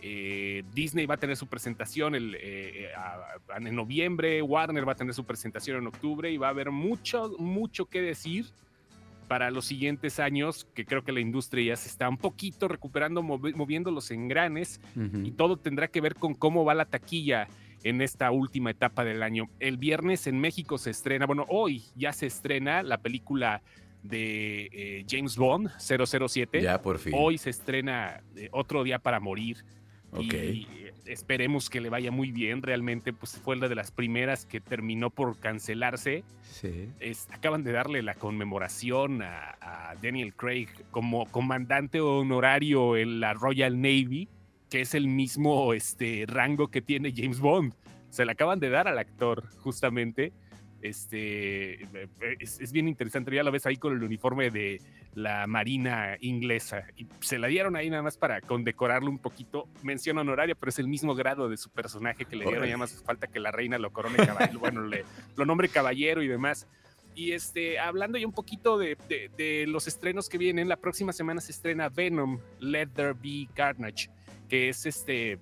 Eh, 0.00 0.62
Disney 0.72 1.06
va 1.06 1.14
a 1.14 1.18
tener 1.18 1.36
su 1.36 1.46
presentación 1.46 2.14
el, 2.14 2.36
eh, 2.38 2.90
en 3.56 3.74
noviembre, 3.74 4.42
Warner 4.42 4.86
va 4.86 4.92
a 4.92 4.94
tener 4.94 5.14
su 5.14 5.24
presentación 5.24 5.78
en 5.78 5.86
octubre 5.86 6.30
y 6.30 6.36
va 6.36 6.48
a 6.48 6.50
haber 6.50 6.70
mucho, 6.70 7.34
mucho 7.38 7.86
que 7.86 8.02
decir 8.02 8.46
para 9.26 9.50
los 9.50 9.64
siguientes 9.64 10.20
años, 10.20 10.68
que 10.74 10.84
creo 10.84 11.02
que 11.02 11.12
la 11.12 11.20
industria 11.20 11.74
ya 11.74 11.76
se 11.76 11.88
está 11.88 12.08
un 12.08 12.18
poquito 12.18 12.68
recuperando, 12.68 13.22
moviendo 13.22 13.90
los 13.90 14.10
engranes 14.12 14.80
y 15.24 15.32
todo 15.32 15.56
tendrá 15.56 15.88
que 15.88 16.00
ver 16.00 16.14
con 16.14 16.34
cómo 16.34 16.64
va 16.64 16.74
la 16.74 16.84
taquilla 16.84 17.48
en 17.88 18.02
esta 18.02 18.32
última 18.32 18.70
etapa 18.70 19.04
del 19.04 19.22
año. 19.22 19.48
El 19.60 19.76
viernes 19.76 20.26
en 20.26 20.40
México 20.40 20.76
se 20.76 20.90
estrena, 20.90 21.24
bueno, 21.24 21.46
hoy 21.48 21.84
ya 21.94 22.12
se 22.12 22.26
estrena 22.26 22.82
la 22.82 22.98
película 22.98 23.62
de 24.02 24.68
eh, 24.72 25.06
James 25.08 25.36
Bond 25.36 25.70
007. 25.78 26.62
Ya, 26.62 26.82
por 26.82 26.98
fin. 26.98 27.12
Hoy 27.16 27.38
se 27.38 27.50
estrena 27.50 28.22
eh, 28.34 28.48
Otro 28.50 28.82
Día 28.82 28.98
para 28.98 29.20
Morir. 29.20 29.64
Y 30.18 30.66
esperemos 31.04 31.68
que 31.68 31.80
le 31.80 31.90
vaya 31.90 32.10
muy 32.10 32.32
bien. 32.32 32.62
Realmente, 32.62 33.12
pues 33.12 33.38
fue 33.38 33.56
una 33.56 33.68
de 33.68 33.74
las 33.74 33.90
primeras 33.92 34.46
que 34.46 34.60
terminó 34.60 35.10
por 35.10 35.38
cancelarse. 35.38 36.24
Sí. 36.42 36.88
acaban 37.30 37.62
de 37.62 37.72
darle 37.72 38.02
la 38.02 38.14
conmemoración 38.14 39.22
a, 39.22 39.56
a, 39.60 39.94
Daniel 40.02 40.34
Craig 40.34 40.68
como 40.90 41.26
comandante 41.26 42.00
honorario 42.00 42.96
en 42.96 43.20
la 43.20 43.34
Royal 43.34 43.80
Navy 43.80 44.28
que 44.70 44.80
es 44.80 44.94
el 44.94 45.06
mismo 45.06 45.72
este, 45.72 46.24
rango 46.26 46.68
que 46.68 46.82
tiene 46.82 47.12
James 47.14 47.40
Bond. 47.40 47.74
Se 48.10 48.24
le 48.24 48.32
acaban 48.32 48.60
de 48.60 48.70
dar 48.70 48.88
al 48.88 48.98
actor, 48.98 49.44
justamente. 49.58 50.32
Este, 50.82 51.82
es, 52.38 52.70
bien 52.70 52.86
interesante, 52.86 53.34
ya 53.34 53.42
lo 53.42 53.50
ves 53.50 53.66
ahí 53.66 53.76
con 53.76 53.92
el 53.92 54.02
uniforme 54.02 54.50
de 54.50 54.80
la 55.14 55.46
Marina 55.46 56.16
inglesa. 56.20 56.84
Y 56.96 57.06
se 57.20 57.38
la 57.38 57.48
dieron 57.48 57.76
ahí 57.76 57.90
nada 57.90 58.02
más 58.02 58.16
para 58.16 58.40
condecorarlo 58.40 59.10
un 59.10 59.18
poquito. 59.18 59.68
Mención 59.82 60.18
honoraria, 60.18 60.54
pero 60.54 60.70
es 60.70 60.78
el 60.78 60.88
mismo 60.88 61.14
grado 61.14 61.48
de 61.48 61.56
su 61.56 61.70
personaje 61.70 62.24
que 62.24 62.36
le 62.36 62.44
dieron. 62.44 62.68
Ya 62.68 62.76
más 62.76 63.02
falta 63.02 63.26
que 63.26 63.40
la 63.40 63.50
reina 63.50 63.78
lo 63.78 63.92
corone 63.92 64.16
caballero, 64.16 64.60
bueno, 64.60 64.82
le, 64.82 65.04
lo 65.36 65.44
nombre 65.44 65.68
caballero 65.68 66.22
y 66.22 66.28
demás. 66.28 66.66
Y 67.14 67.32
este, 67.32 67.78
hablando 67.78 68.18
ya 68.18 68.26
un 68.26 68.34
poquito 68.34 68.76
de, 68.76 68.98
de, 69.36 69.64
los 69.66 69.86
estrenos 69.86 70.28
que 70.28 70.36
vienen, 70.36 70.68
la 70.68 70.76
próxima 70.76 71.14
semana 71.14 71.40
se 71.40 71.50
estrena 71.50 71.88
Venom, 71.88 72.38
Let 72.60 72.88
There 72.88 73.14
Be 73.14 73.48
Carnage 73.54 74.10
que 74.48 74.68
es 74.68 74.86
este 74.86 75.38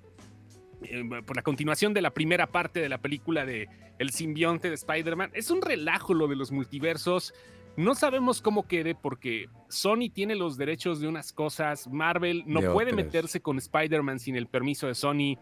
eh, 0.82 1.04
por 1.26 1.36
la 1.36 1.42
continuación 1.42 1.94
de 1.94 2.02
la 2.02 2.10
primera 2.10 2.46
parte 2.46 2.80
de 2.80 2.88
la 2.88 2.98
película 2.98 3.44
de 3.46 3.68
El 3.98 4.10
simbionte 4.10 4.68
de 4.68 4.74
Spider-Man. 4.74 5.30
Es 5.34 5.50
un 5.50 5.62
relajo 5.62 6.14
lo 6.14 6.28
de 6.28 6.36
los 6.36 6.52
multiversos. 6.52 7.32
No 7.76 7.94
sabemos 7.94 8.40
cómo 8.40 8.68
quede 8.68 8.94
porque 8.94 9.48
Sony 9.68 10.10
tiene 10.12 10.36
los 10.36 10.56
derechos 10.56 11.00
de 11.00 11.08
unas 11.08 11.32
cosas, 11.32 11.88
Marvel 11.88 12.44
no 12.46 12.60
puede 12.72 12.92
meterse 12.92 13.40
con 13.40 13.58
Spider-Man 13.58 14.20
sin 14.20 14.36
el 14.36 14.46
permiso 14.46 14.86
de 14.86 14.94
Sony, 14.94 15.38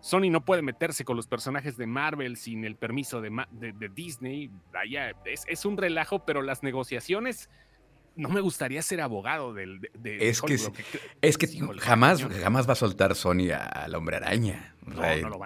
Sony 0.00 0.30
no 0.30 0.44
puede 0.44 0.60
meterse 0.60 1.04
con 1.04 1.16
los 1.16 1.26
personajes 1.26 1.78
de 1.78 1.86
Marvel 1.86 2.36
sin 2.36 2.64
el 2.64 2.76
permiso 2.76 3.20
de, 3.20 3.30
de, 3.52 3.88
Disney. 3.88 4.50
Allá 4.74 5.12
es, 5.24 5.44
es, 5.46 5.64
un 5.64 5.76
relajo, 5.76 6.24
pero 6.24 6.42
las 6.42 6.62
negociaciones 6.62 7.48
no 8.20 8.28
me 8.28 8.40
gustaría 8.40 8.82
ser 8.82 9.00
abogado 9.00 9.52
del, 9.54 9.80
de, 9.98 10.28
es 10.28 10.42
que, 10.42 10.58
es 11.22 11.38
que 11.38 11.48
jamás, 11.78 12.22
jamás 12.42 12.68
va 12.68 12.72
a 12.74 12.76
soltar 12.76 13.14
Sony 13.14 13.50
al 13.52 13.94
hombre 13.94 14.16
araña. 14.16 14.74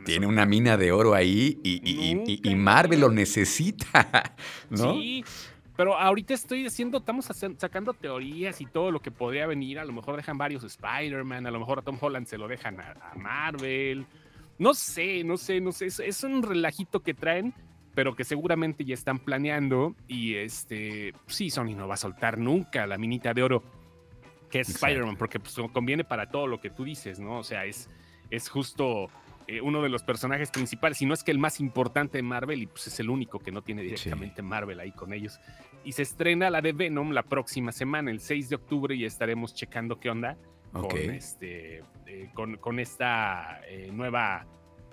tiene 0.04 0.26
una 0.26 0.44
mina 0.44 0.76
de 0.76 0.92
oro 0.92 1.14
ahí 1.14 1.60
y, 1.62 2.54
Marvel 2.54 3.00
lo 3.00 3.10
necesita. 3.10 4.34
¿no? 4.70 4.94
Sí, 4.94 5.24
pero 5.76 5.96
ahorita 5.96 6.34
estoy 6.34 6.62
diciendo, 6.62 6.98
estamos 6.98 7.26
sacando 7.58 7.94
teorías 7.94 8.60
y 8.60 8.66
todo 8.66 8.90
lo 8.90 9.00
que 9.00 9.10
podría 9.10 9.46
venir. 9.46 9.78
A 9.78 9.84
lo 9.84 9.92
mejor 9.92 10.16
dejan 10.16 10.38
varios 10.38 10.64
Spider-Man, 10.64 11.46
a 11.46 11.50
lo 11.50 11.60
mejor 11.60 11.78
a 11.78 11.82
Tom 11.82 11.98
Holland 12.00 12.26
se 12.26 12.38
lo 12.38 12.48
dejan 12.48 12.80
a, 12.80 13.14
Marvel. 13.16 14.06
No 14.58 14.74
sé, 14.74 15.24
no 15.24 15.36
sé, 15.36 15.60
no 15.60 15.72
sé. 15.72 15.86
es 15.86 16.24
un 16.24 16.42
relajito 16.42 17.00
que 17.00 17.14
traen 17.14 17.54
pero 17.94 18.14
que 18.14 18.24
seguramente 18.24 18.84
ya 18.84 18.94
están 18.94 19.18
planeando 19.18 19.94
y 20.08 20.34
este, 20.34 21.12
sí, 21.26 21.50
Sony 21.50 21.74
no 21.76 21.88
va 21.88 21.94
a 21.94 21.98
soltar 21.98 22.38
nunca 22.38 22.86
la 22.86 22.98
minita 22.98 23.32
de 23.34 23.42
oro 23.42 23.62
que 24.50 24.60
es 24.60 24.68
Spider-Man, 24.68 25.16
porque 25.16 25.40
pues, 25.40 25.56
conviene 25.72 26.04
para 26.04 26.28
todo 26.28 26.46
lo 26.46 26.60
que 26.60 26.70
tú 26.70 26.84
dices, 26.84 27.18
¿no? 27.18 27.38
O 27.38 27.42
sea, 27.42 27.64
es, 27.64 27.90
es 28.30 28.48
justo 28.48 29.08
eh, 29.48 29.60
uno 29.60 29.82
de 29.82 29.88
los 29.88 30.04
personajes 30.04 30.50
principales, 30.50 30.98
si 30.98 31.06
no 31.06 31.12
es 31.12 31.24
que 31.24 31.32
el 31.32 31.38
más 31.38 31.58
importante 31.58 32.18
de 32.18 32.22
Marvel, 32.22 32.62
y 32.62 32.66
pues 32.66 32.86
es 32.86 33.00
el 33.00 33.10
único 33.10 33.40
que 33.40 33.50
no 33.50 33.62
tiene 33.62 33.82
directamente 33.82 34.42
Marvel 34.42 34.78
ahí 34.80 34.92
con 34.92 35.12
ellos. 35.12 35.40
Y 35.84 35.92
se 35.92 36.02
estrena 36.02 36.50
la 36.50 36.62
de 36.62 36.72
Venom 36.72 37.10
la 37.10 37.24
próxima 37.24 37.72
semana, 37.72 38.10
el 38.10 38.20
6 38.20 38.48
de 38.48 38.56
octubre, 38.56 38.94
y 38.94 39.04
estaremos 39.04 39.54
checando 39.54 39.98
qué 39.98 40.10
onda 40.10 40.36
con, 40.72 40.96
este, 41.10 41.82
eh, 42.06 42.30
con, 42.32 42.78
esta 42.78 43.60
eh, 43.68 43.90
nueva 43.92 44.46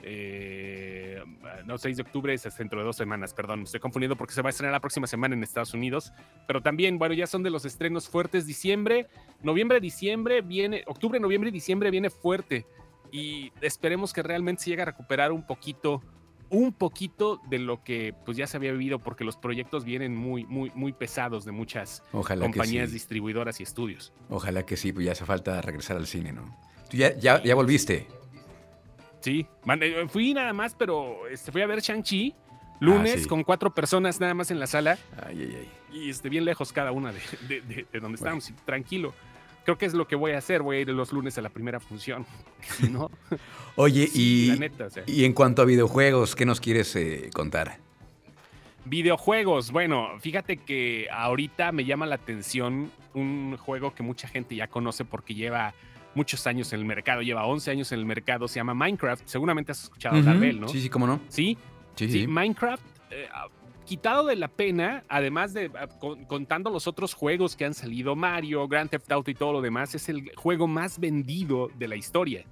eh, 0.04 1.22
no, 1.66 1.78
6 1.78 1.98
de 1.98 2.04
octubre 2.04 2.34
es 2.34 2.58
dentro 2.58 2.80
de 2.80 2.86
dos 2.86 2.96
semanas, 2.96 3.34
perdón, 3.34 3.60
me 3.60 3.66
estoy 3.66 3.80
confundiendo 3.80 4.16
porque 4.16 4.34
se 4.34 4.42
va 4.42 4.50
a 4.50 4.52
estrenar 4.52 4.74
la 4.74 4.80
próxima 4.80 5.08
semana 5.08 5.36
en 5.36 5.44
Estados 5.44 5.74
Unidos, 5.74 6.12
pero 6.48 6.62
también, 6.62 6.98
bueno, 6.98 7.14
ya 7.14 7.28
son 7.28 7.44
de 7.44 7.50
los 7.50 7.66
estrenos 7.66 8.10
fuertes, 8.10 8.46
diciembre, 8.48 9.08
noviembre, 9.44 9.80
diciembre, 9.80 10.42
viene, 10.42 10.84
octubre, 10.88 11.20
noviembre 11.20 11.50
y 11.50 11.54
diciembre 11.54 11.92
viene 11.92 12.10
fuerte 12.10 12.66
y 13.12 13.52
esperemos 13.62 14.14
que 14.14 14.24
realmente 14.24 14.64
se 14.64 14.70
llegue 14.72 14.82
a 14.84 14.86
recuperar 14.86 15.32
un 15.32 15.46
poquito, 15.46 16.02
un 16.50 16.74
poquito 16.74 17.42
de 17.50 17.60
lo 17.60 17.84
que 17.84 18.14
pues 18.26 18.38
ya 18.38 18.48
se 18.48 18.58
había 18.58 18.72
vivido 18.72 19.00
porque 19.00 19.24
los 19.24 19.38
proyectos 19.38 19.84
vienen 19.84 20.16
muy, 20.16 20.46
muy, 20.46 20.72
muy 20.74 20.94
pesados 20.94 21.46
de 21.46 21.52
muchas 21.52 22.04
compañías 22.12 22.92
distribuidoras 22.92 23.60
y 23.60 23.64
estudios. 23.64 24.14
Ojalá 24.30 24.66
que 24.66 24.78
sí, 24.78 24.94
pues 24.94 25.06
ya 25.06 25.12
hace 25.12 25.26
falta 25.26 25.62
regresar 25.62 25.98
al 25.98 26.08
cine, 26.08 26.32
¿no? 26.32 26.58
Tú 26.90 26.98
ya, 26.98 27.18
ya, 27.18 27.42
ya 27.44 27.56
volviste. 27.56 28.08
Sí, 29.22 29.46
eh, 29.82 30.06
fui 30.10 30.34
nada 30.34 30.52
más, 30.52 30.76
pero 30.76 31.28
este, 31.28 31.52
fui 31.52 31.62
a 31.62 31.68
ver 31.68 31.80
Shang-Chi 31.80 32.36
lunes 32.82 33.24
ah, 33.26 33.30
con 33.30 33.44
cuatro 33.44 33.74
personas 33.74 34.20
nada 34.20 34.34
más 34.34 34.52
en 34.52 34.60
la 34.60 34.68
sala. 34.68 34.98
Ay, 35.26 35.38
ay, 35.40 35.58
ay. 35.60 35.70
Y 35.94 36.10
este, 36.10 36.30
bien 36.30 36.44
lejos 36.44 36.74
cada 36.74 36.92
una 36.92 37.14
de, 37.14 37.62
de, 37.62 38.00
donde 38.00 38.16
estábamos, 38.16 38.52
tranquilo. 38.66 39.14
Creo 39.64 39.78
que 39.78 39.86
es 39.86 39.94
lo 39.94 40.08
que 40.08 40.16
voy 40.16 40.32
a 40.32 40.40
hacer, 40.40 40.64
voy 40.64 40.78
a 40.78 40.80
ir 40.80 40.90
los 40.90 41.14
lunes 41.14 41.38
a 41.38 41.42
la 41.42 41.50
primera 41.50 41.80
función. 41.80 42.26
¿no? 42.90 43.12
Oye, 43.76 44.10
y, 44.14 44.52
y 45.06 45.26
en 45.26 45.34
cuanto 45.34 45.62
a 45.62 45.66
videojuegos, 45.66 46.36
¿qué 46.36 46.46
nos 46.46 46.60
quieres 46.60 46.96
eh, 46.96 47.30
contar? 47.34 47.78
Videojuegos, 48.86 49.72
bueno, 49.72 50.10
fíjate 50.20 50.58
que 50.58 51.08
ahorita 51.12 51.72
me 51.72 51.86
llama 51.86 52.08
la 52.08 52.16
atención 52.16 52.92
un 53.14 53.56
juego 53.58 53.94
que 53.94 54.02
mucha 54.02 54.28
gente 54.28 54.56
ya 54.56 54.68
conoce 54.68 55.06
porque 55.06 55.36
lleva 55.36 55.76
muchos 56.16 56.46
años 56.48 56.72
en 56.74 56.80
el 56.80 56.86
mercado, 56.86 57.22
lleva 57.22 57.46
11 57.46 57.72
años 57.72 57.92
en 57.92 58.00
el 58.00 58.06
mercado, 58.06 58.48
se 58.48 58.56
llama 58.56 58.74
Minecraft. 58.74 59.26
Seguramente 59.26 59.72
has 59.72 59.84
escuchado 59.84 60.18
hablar 60.18 60.40
de 60.40 60.50
él, 60.50 60.60
¿no? 60.60 60.68
Sí, 60.68 60.82
sí, 60.82 60.90
cómo 60.90 61.08
no. 61.08 61.22
Sí, 61.28 61.58
sí, 61.96 62.28
Minecraft. 62.28 62.84
Eh, 63.12 63.28
ah, 63.34 63.48
quitado 63.86 64.26
de 64.26 64.36
la 64.38 64.48
pena, 64.48 65.04
además 65.10 65.54
de 65.54 65.70
ah, 65.76 65.88
contando 66.28 66.70
los 66.70 66.88
otros 66.88 67.14
juegos 67.14 67.56
que 67.56 67.66
han 67.66 67.74
salido, 67.74 68.16
Mario, 68.16 68.68
Grand 68.68 68.90
Theft 68.90 69.12
Auto 69.12 69.32
y 69.32 69.36
todo 69.36 69.54
lo 69.54 69.62
demás, 69.62 69.96
es 69.96 70.08
el 70.10 70.32
juego 70.36 70.68
más 70.68 71.00
vendido 71.00 71.70
de 71.78 71.88
la 71.88 71.96
historia. 71.96 72.46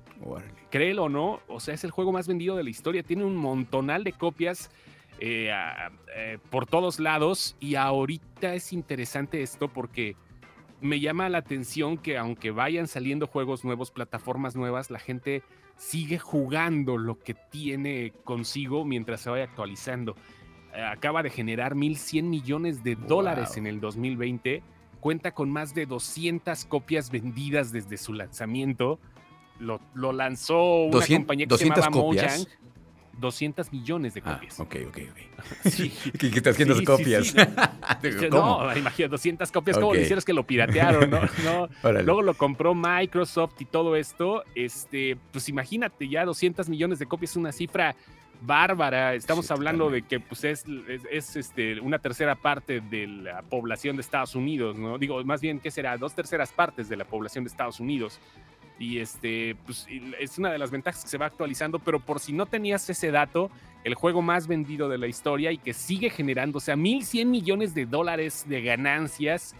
Créelo 0.69 1.05
o 1.05 1.09
no, 1.09 1.39
o 1.47 1.59
sea, 1.59 1.73
es 1.73 1.83
el 1.83 1.91
juego 1.91 2.11
más 2.11 2.27
vendido 2.27 2.57
de 2.57 2.63
la 2.63 2.69
historia. 2.69 3.03
Tiene 3.03 3.23
un 3.23 3.37
montonal 3.37 4.03
de 4.03 4.11
copias 4.11 4.69
eh, 5.19 5.51
eh, 6.15 6.37
por 6.49 6.65
todos 6.65 6.99
lados 6.99 7.55
y 7.59 7.75
ahorita 7.75 8.53
es 8.53 8.73
interesante 8.73 9.41
esto 9.41 9.67
porque 9.67 10.15
me 10.81 10.99
llama 10.99 11.29
la 11.29 11.39
atención 11.39 11.97
que 11.97 12.17
aunque 12.17 12.51
vayan 12.51 12.87
saliendo 12.87 13.27
juegos 13.27 13.63
nuevos, 13.63 13.91
plataformas 13.91 14.55
nuevas, 14.55 14.91
la 14.91 14.99
gente 14.99 15.43
sigue 15.77 16.19
jugando 16.19 16.97
lo 16.97 17.19
que 17.19 17.33
tiene 17.33 18.13
consigo 18.23 18.85
mientras 18.85 19.21
se 19.21 19.29
vaya 19.29 19.45
actualizando. 19.45 20.15
Eh, 20.73 20.81
acaba 20.81 21.23
de 21.23 21.29
generar 21.29 21.75
1.100 21.75 22.23
millones 22.23 22.83
de 22.83 22.95
dólares 22.95 23.57
en 23.57 23.65
el 23.65 23.79
2020. 23.79 24.61
Cuenta 24.99 25.33
con 25.33 25.49
más 25.49 25.73
de 25.73 25.85
200 25.85 26.65
copias 26.65 27.09
vendidas 27.09 27.71
desde 27.71 27.97
su 27.97 28.13
lanzamiento. 28.13 28.99
Lo, 29.59 29.79
lanzó 30.13 30.85
una 30.85 31.05
compañía 31.05 31.47
que 31.47 31.57
se 31.57 31.65
llamaba 31.65 31.89
Mojang. 31.89 32.45
200 33.19 33.71
millones 33.71 34.13
de 34.13 34.21
ah, 34.25 34.33
copias. 34.33 34.59
ok, 34.59 34.75
ok, 34.87 34.97
ok. 35.11 35.19
Sí. 35.69 35.93
¿Qué, 36.19 36.27
estás 36.27 36.53
haciendo 36.53 36.81
copias? 36.83 37.33
¿Cómo? 38.29 38.63
no, 38.63 38.77
imagínate, 38.77 39.09
200 39.09 39.51
copias, 39.51 39.77
como 39.77 39.93
le 39.93 40.01
hicieron 40.01 40.23
que 40.23 40.33
lo 40.33 40.43
piratearon, 40.43 41.09
¿no? 41.09 41.69
Luego 42.03 42.21
lo 42.21 42.33
compró 42.33 42.73
Microsoft 42.75 43.59
y 43.59 43.65
todo 43.65 43.95
esto. 43.95 44.43
Este, 44.55 45.17
pues 45.31 45.49
imagínate, 45.49 46.07
ya 46.07 46.25
200 46.25 46.69
millones 46.69 46.99
de 46.99 47.05
copias 47.05 47.31
es 47.31 47.37
una 47.37 47.51
cifra 47.51 47.95
bárbara. 48.41 49.13
Estamos 49.13 49.49
hablando 49.51 49.89
de 49.89 50.01
que 50.03 50.19
pues, 50.19 50.43
es, 50.43 50.65
es, 51.11 51.35
este, 51.35 51.79
una 51.79 51.99
tercera 51.99 52.35
parte 52.35 52.81
de 52.81 53.07
la 53.07 53.41
población 53.41 53.95
de 53.95 54.01
Estados 54.01 54.35
Unidos, 54.35 54.77
¿no? 54.77 54.97
Digo, 54.97 55.23
más 55.23 55.41
bien, 55.41 55.59
¿qué 55.59 55.71
será? 55.71 55.97
Dos 55.97 56.13
terceras 56.13 56.51
partes 56.51 56.89
de 56.89 56.97
la 56.97 57.05
población 57.05 57.43
de 57.43 57.49
Estados 57.49 57.79
Unidos. 57.79 58.19
Y 58.79 58.99
este, 58.99 59.55
pues, 59.65 59.85
es 60.19 60.37
una 60.37 60.51
de 60.51 60.57
las 60.57 60.71
ventajas 60.71 61.03
que 61.03 61.09
se 61.09 61.17
va 61.17 61.25
actualizando, 61.25 61.79
pero 61.79 61.99
por 61.99 62.19
si 62.19 62.31
no 62.31 62.45
tenías 62.45 62.89
ese 62.89 63.11
dato, 63.11 63.51
el 63.83 63.93
juego 63.93 64.21
más 64.21 64.47
vendido 64.47 64.87
de 64.87 64.97
la 64.97 65.07
historia 65.07 65.51
y 65.51 65.57
que 65.57 65.73
sigue 65.73 66.09
generando, 66.09 66.57
o 66.57 66.61
sea, 66.61 66.75
1.100 66.75 67.25
millones 67.25 67.73
de 67.73 67.85
dólares 67.85 68.45
de 68.47 68.61
ganancias 68.61 69.53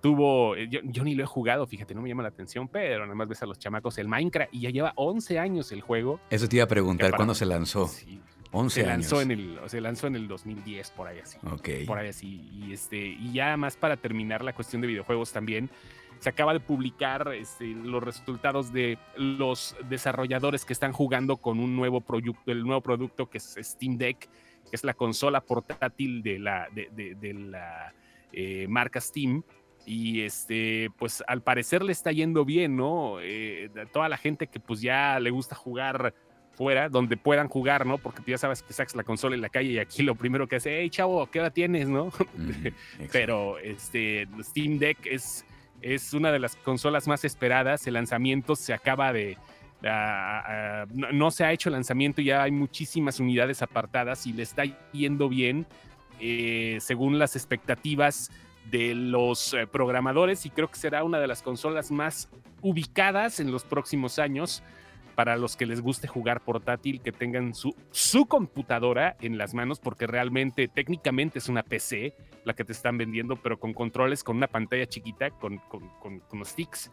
tuvo, 0.00 0.56
yo, 0.56 0.80
yo, 0.82 1.02
ni 1.02 1.14
lo 1.14 1.22
he 1.22 1.26
jugado, 1.26 1.66
fíjate, 1.66 1.94
no 1.94 2.02
me 2.02 2.08
llama 2.10 2.22
la 2.22 2.28
atención, 2.28 2.68
pero 2.68 3.04
nada 3.04 3.14
más 3.14 3.26
ves 3.26 3.42
a 3.42 3.46
los 3.46 3.58
chamacos 3.58 3.96
el 3.96 4.06
Minecraft 4.06 4.52
y 4.52 4.60
ya 4.60 4.70
lleva 4.70 4.92
11 4.96 5.38
años 5.38 5.72
el 5.72 5.80
juego. 5.80 6.20
Eso 6.28 6.46
te 6.46 6.56
iba 6.56 6.64
a 6.64 6.68
preguntar, 6.68 7.12
¿cuándo 7.16 7.34
se 7.34 7.46
lanzó? 7.46 7.88
Sí, 7.88 8.20
11 8.54 8.80
se 8.82 8.86
lanzó 8.86 9.20
en 9.20 9.30
el 9.30 9.58
se 9.66 9.80
lanzó 9.80 10.06
en 10.06 10.16
el 10.16 10.28
2010 10.28 10.90
por 10.90 11.08
ahí 11.08 11.18
así. 11.18 11.38
Ok. 11.50 11.86
Por 11.86 11.98
ahí 11.98 12.08
así 12.08 12.48
y 12.52 12.72
este 12.72 12.98
y 12.98 13.32
ya 13.32 13.56
más 13.56 13.76
para 13.76 13.96
terminar 13.96 14.44
la 14.44 14.52
cuestión 14.52 14.80
de 14.82 14.88
videojuegos 14.88 15.32
también 15.32 15.70
se 16.24 16.30
acaba 16.30 16.54
de 16.54 16.60
publicar 16.60 17.34
este, 17.34 17.66
los 17.66 18.02
resultados 18.02 18.72
de 18.72 18.96
los 19.14 19.76
desarrolladores 19.90 20.64
que 20.64 20.72
están 20.72 20.90
jugando 20.90 21.36
con 21.36 21.60
un 21.60 21.76
nuevo 21.76 22.00
producto, 22.00 22.50
el 22.50 22.62
nuevo 22.64 22.80
producto 22.80 23.28
que 23.28 23.36
es 23.36 23.58
Steam 23.60 23.98
Deck, 23.98 24.20
que 24.20 24.70
es 24.72 24.84
la 24.84 24.94
consola 24.94 25.42
portátil 25.42 26.22
de 26.22 26.38
la, 26.38 26.66
de, 26.72 27.34
la 27.34 27.92
eh, 28.32 28.64
marca 28.70 29.02
Steam. 29.02 29.42
Y 29.84 30.22
este, 30.22 30.88
pues 30.98 31.22
al 31.26 31.42
parecer 31.42 31.82
le 31.82 31.92
está 31.92 32.10
yendo 32.10 32.46
bien, 32.46 32.74
¿no? 32.74 33.18
Eh, 33.20 33.70
toda 33.92 34.08
la 34.08 34.16
gente 34.16 34.46
que 34.46 34.60
pues 34.60 34.80
ya 34.80 35.20
le 35.20 35.28
gusta 35.28 35.54
jugar 35.54 36.14
fuera, 36.52 36.88
donde 36.88 37.18
puedan 37.18 37.48
jugar, 37.48 37.84
¿no? 37.84 37.98
Porque 37.98 38.22
ya 38.24 38.38
sabes 38.38 38.62
que 38.62 38.72
sacas 38.72 38.94
la 38.94 39.04
consola 39.04 39.34
en 39.34 39.42
la 39.42 39.50
calle 39.50 39.72
y 39.72 39.78
aquí 39.78 40.02
lo 40.02 40.14
primero 40.14 40.48
que 40.48 40.56
hace, 40.56 40.80
hey 40.80 40.88
chavo, 40.88 41.30
¿qué 41.30 41.40
hora 41.40 41.50
tienes, 41.50 41.86
no? 41.86 42.10
Pero 43.12 43.58
este, 43.58 44.26
Steam 44.40 44.78
Deck 44.78 45.04
es 45.04 45.44
es 45.84 46.14
una 46.14 46.32
de 46.32 46.38
las 46.38 46.56
consolas 46.56 47.06
más 47.06 47.24
esperadas. 47.24 47.86
El 47.86 47.94
lanzamiento 47.94 48.56
se 48.56 48.72
acaba 48.72 49.12
de... 49.12 49.36
no, 51.12 51.30
se 51.30 51.44
ha 51.44 51.52
hecho 51.52 51.68
el 51.68 51.74
lanzamiento, 51.74 52.22
ya 52.22 52.42
hay 52.42 52.50
muchísimas 52.50 53.20
unidades 53.20 53.60
apartadas 53.60 54.26
y 54.26 54.32
le 54.32 54.42
está 54.42 54.64
yendo 54.92 55.28
bien 55.28 55.66
eh, 56.20 56.78
según 56.80 57.18
las 57.18 57.36
expectativas 57.36 58.30
de 58.70 58.94
los 58.94 59.52
eh, 59.52 59.66
programadores 59.66 60.46
y 60.46 60.50
creo 60.50 60.68
que 60.68 60.78
será 60.78 61.04
una 61.04 61.18
de 61.18 61.26
las 61.26 61.42
consolas 61.42 61.90
más 61.90 62.30
ubicadas 62.62 63.40
en 63.40 63.52
los 63.52 63.62
próximos 63.64 64.18
años 64.18 64.62
para 65.14 65.36
los 65.36 65.56
que 65.56 65.66
les 65.66 65.80
guste 65.80 66.08
jugar 66.08 66.40
portátil, 66.40 67.00
que 67.00 67.12
tengan 67.12 67.54
su, 67.54 67.74
su 67.90 68.26
computadora 68.26 69.16
en 69.20 69.38
las 69.38 69.54
manos, 69.54 69.80
porque 69.80 70.06
realmente 70.06 70.68
técnicamente 70.68 71.38
es 71.38 71.48
una 71.48 71.62
PC 71.62 72.14
la 72.44 72.54
que 72.54 72.64
te 72.64 72.72
están 72.72 72.98
vendiendo, 72.98 73.36
pero 73.36 73.58
con 73.58 73.72
controles, 73.72 74.22
con 74.22 74.36
una 74.36 74.48
pantalla 74.48 74.86
chiquita, 74.86 75.30
con, 75.30 75.58
con, 75.68 76.22
los 76.32 76.48
sticks. 76.48 76.90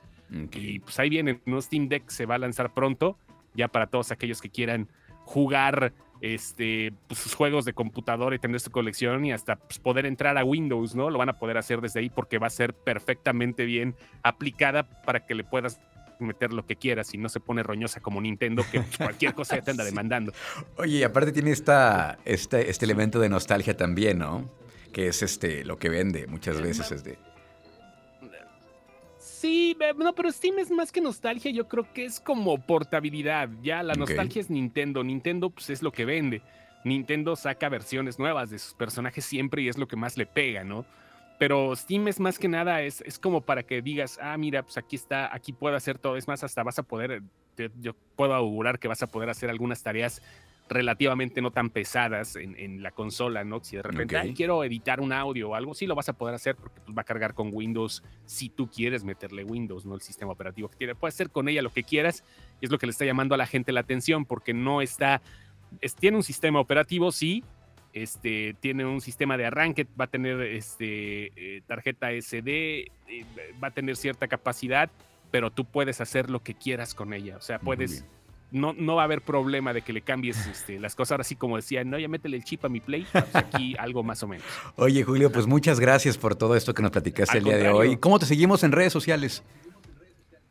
Y 0.53 0.79
pues 0.79 0.97
ahí 0.99 1.09
viene, 1.09 1.41
¿no? 1.45 1.61
Steam 1.61 1.89
Deck 1.89 2.09
se 2.09 2.25
va 2.25 2.35
a 2.35 2.37
lanzar 2.37 2.73
pronto, 2.73 3.17
ya 3.53 3.67
para 3.67 3.87
todos 3.87 4.11
aquellos 4.11 4.41
que 4.41 4.49
quieran 4.49 4.87
jugar 5.25 5.93
este, 6.21 6.93
pues, 7.07 7.19
sus 7.19 7.33
juegos 7.33 7.65
de 7.65 7.73
computadora 7.73 8.35
y 8.35 8.39
tener 8.39 8.59
su 8.59 8.71
colección 8.71 9.25
y 9.25 9.33
hasta 9.33 9.57
pues, 9.57 9.79
poder 9.79 10.05
entrar 10.05 10.37
a 10.37 10.45
Windows, 10.45 10.95
¿no? 10.95 11.09
Lo 11.09 11.17
van 11.17 11.29
a 11.29 11.39
poder 11.39 11.57
hacer 11.57 11.81
desde 11.81 11.99
ahí 11.99 12.09
porque 12.09 12.37
va 12.37 12.47
a 12.47 12.51
ser 12.51 12.73
perfectamente 12.73 13.65
bien 13.65 13.95
aplicada 14.23 14.83
para 15.03 15.25
que 15.25 15.35
le 15.35 15.43
puedas 15.43 15.81
meter 16.21 16.53
lo 16.53 16.65
que 16.65 16.75
quieras 16.75 17.13
y 17.13 17.17
no 17.17 17.29
se 17.29 17.39
pone 17.39 17.63
roñosa 17.63 17.99
como 17.99 18.21
Nintendo, 18.21 18.63
que 18.71 18.81
cualquier 18.97 19.33
cosa 19.33 19.57
ya 19.57 19.63
te 19.63 19.71
anda 19.71 19.83
demandando. 19.83 20.33
Oye, 20.77 21.03
aparte 21.03 21.31
tiene 21.31 21.51
esta, 21.51 22.19
este, 22.25 22.69
este 22.69 22.85
elemento 22.85 23.19
de 23.19 23.29
nostalgia 23.29 23.75
también, 23.75 24.19
¿no? 24.19 24.49
Que 24.91 25.07
es 25.07 25.21
este 25.21 25.63
lo 25.63 25.77
que 25.77 25.89
vende 25.89 26.27
muchas 26.27 26.61
veces. 26.61 26.91
Es 26.91 27.03
de... 27.03 27.17
Sí, 29.41 29.75
no, 29.97 30.13
pero 30.13 30.31
Steam 30.31 30.59
es 30.59 30.69
más 30.69 30.91
que 30.91 31.01
nostalgia, 31.01 31.49
yo 31.51 31.67
creo 31.67 31.91
que 31.93 32.05
es 32.05 32.19
como 32.19 32.59
portabilidad. 32.59 33.49
Ya 33.63 33.81
la 33.81 33.95
nostalgia 33.95 34.39
es 34.39 34.51
Nintendo. 34.51 35.03
Nintendo 35.03 35.49
pues, 35.49 35.71
es 35.71 35.81
lo 35.81 35.91
que 35.91 36.05
vende. 36.05 36.43
Nintendo 36.83 37.35
saca 37.35 37.67
versiones 37.67 38.19
nuevas 38.19 38.49
de 38.51 38.59
sus 38.59 38.75
personajes 38.75 39.25
siempre 39.25 39.63
y 39.63 39.67
es 39.67 39.79
lo 39.79 39.87
que 39.87 39.95
más 39.95 40.15
le 40.15 40.27
pega, 40.27 40.63
¿no? 40.63 40.85
Pero 41.41 41.75
Steam 41.75 42.07
es 42.07 42.19
más 42.19 42.37
que 42.37 42.47
nada, 42.47 42.83
es, 42.83 43.01
es 43.01 43.17
como 43.17 43.41
para 43.41 43.63
que 43.63 43.81
digas, 43.81 44.19
ah, 44.21 44.37
mira, 44.37 44.61
pues 44.61 44.77
aquí 44.77 44.95
está, 44.95 45.33
aquí 45.33 45.53
puedo 45.53 45.75
hacer 45.75 45.97
todo. 45.97 46.15
Es 46.15 46.27
más, 46.27 46.43
hasta 46.43 46.61
vas 46.61 46.77
a 46.77 46.83
poder, 46.83 47.23
yo 47.79 47.95
puedo 48.15 48.35
augurar 48.35 48.77
que 48.77 48.87
vas 48.87 49.01
a 49.01 49.07
poder 49.07 49.27
hacer 49.27 49.49
algunas 49.49 49.81
tareas 49.81 50.21
relativamente 50.69 51.41
no 51.41 51.49
tan 51.49 51.71
pesadas 51.71 52.35
en, 52.35 52.83
la 52.83 52.91
consola, 52.91 53.43
¿no? 53.43 53.59
Si 53.63 53.75
de 53.75 53.81
repente 53.81 54.33
quiero 54.35 54.63
editar 54.63 55.01
un 55.01 55.11
audio 55.11 55.49
o 55.49 55.55
algo, 55.55 55.73
sí 55.73 55.87
lo 55.87 55.95
vas 55.95 56.09
a 56.09 56.13
poder 56.13 56.35
hacer 56.35 56.55
porque 56.55 56.79
pues, 56.79 56.95
va 56.95 57.01
a 57.01 57.05
cargar 57.05 57.33
con 57.33 57.49
Windows 57.51 58.03
si 58.25 58.49
tú 58.49 58.69
quieres 58.69 59.03
meterle 59.03 59.43
Windows, 59.43 59.83
¿no? 59.83 59.95
El 59.95 60.01
sistema 60.01 60.33
operativo 60.33 60.69
que 60.69 60.77
tiene. 60.77 60.93
Puedes 60.93 61.15
hacer 61.15 61.31
con 61.31 61.49
ella 61.49 61.63
lo 61.63 61.73
que 61.73 61.81
quieras 61.81 62.23
es 62.61 62.69
lo 62.69 62.77
que 62.77 62.85
le 62.85 62.91
está 62.91 63.03
llamando 63.03 63.33
a 63.33 63.39
la 63.39 63.47
gente 63.47 63.71
la 63.71 63.79
atención 63.79 64.25
porque 64.25 64.53
no 64.53 64.83
está, 64.83 65.23
tiene 65.99 66.17
un 66.17 66.23
sistema 66.23 66.59
operativo, 66.59 67.11
sí, 67.11 67.43
este, 67.93 68.55
tiene 68.59 68.85
un 68.85 69.01
sistema 69.01 69.37
de 69.37 69.45
arranque, 69.45 69.87
va 69.99 70.05
a 70.05 70.07
tener 70.07 70.41
este, 70.41 71.31
eh, 71.35 71.61
tarjeta 71.67 72.09
SD, 72.11 72.49
eh, 72.49 73.25
va 73.61 73.69
a 73.69 73.71
tener 73.71 73.95
cierta 73.95 74.27
capacidad, 74.27 74.89
pero 75.31 75.51
tú 75.51 75.65
puedes 75.65 76.01
hacer 76.01 76.29
lo 76.29 76.41
que 76.41 76.53
quieras 76.53 76.93
con 76.93 77.13
ella. 77.13 77.37
O 77.37 77.41
sea, 77.41 77.59
puedes, 77.59 78.05
no, 78.51 78.73
no 78.73 78.95
va 78.95 79.03
a 79.03 79.05
haber 79.05 79.21
problema 79.21 79.73
de 79.73 79.81
que 79.81 79.93
le 79.93 80.01
cambies 80.01 80.45
este, 80.47 80.79
las 80.79 80.95
cosas. 80.95 81.13
Ahora 81.13 81.23
sí, 81.23 81.35
como 81.35 81.55
decía, 81.55 81.83
no, 81.83 81.97
ya 81.97 82.07
métele 82.07 82.37
el 82.37 82.43
chip 82.43 82.63
a 82.65 82.69
mi 82.69 82.79
Play, 82.79 83.05
pues 83.11 83.35
aquí 83.35 83.75
algo 83.77 84.03
más 84.03 84.21
o 84.23 84.27
menos. 84.27 84.45
Oye, 84.75 85.03
Julio, 85.03 85.31
pues 85.31 85.47
muchas 85.47 85.79
gracias 85.79 86.17
por 86.17 86.35
todo 86.35 86.55
esto 86.55 86.73
que 86.73 86.81
nos 86.81 86.91
platicaste 86.91 87.39
el 87.39 87.43
día 87.45 87.57
de 87.57 87.69
hoy. 87.69 87.97
¿Cómo 87.97 88.19
te 88.19 88.25
seguimos 88.25 88.63
en 88.63 88.71
redes 88.71 88.93
sociales? 88.93 89.43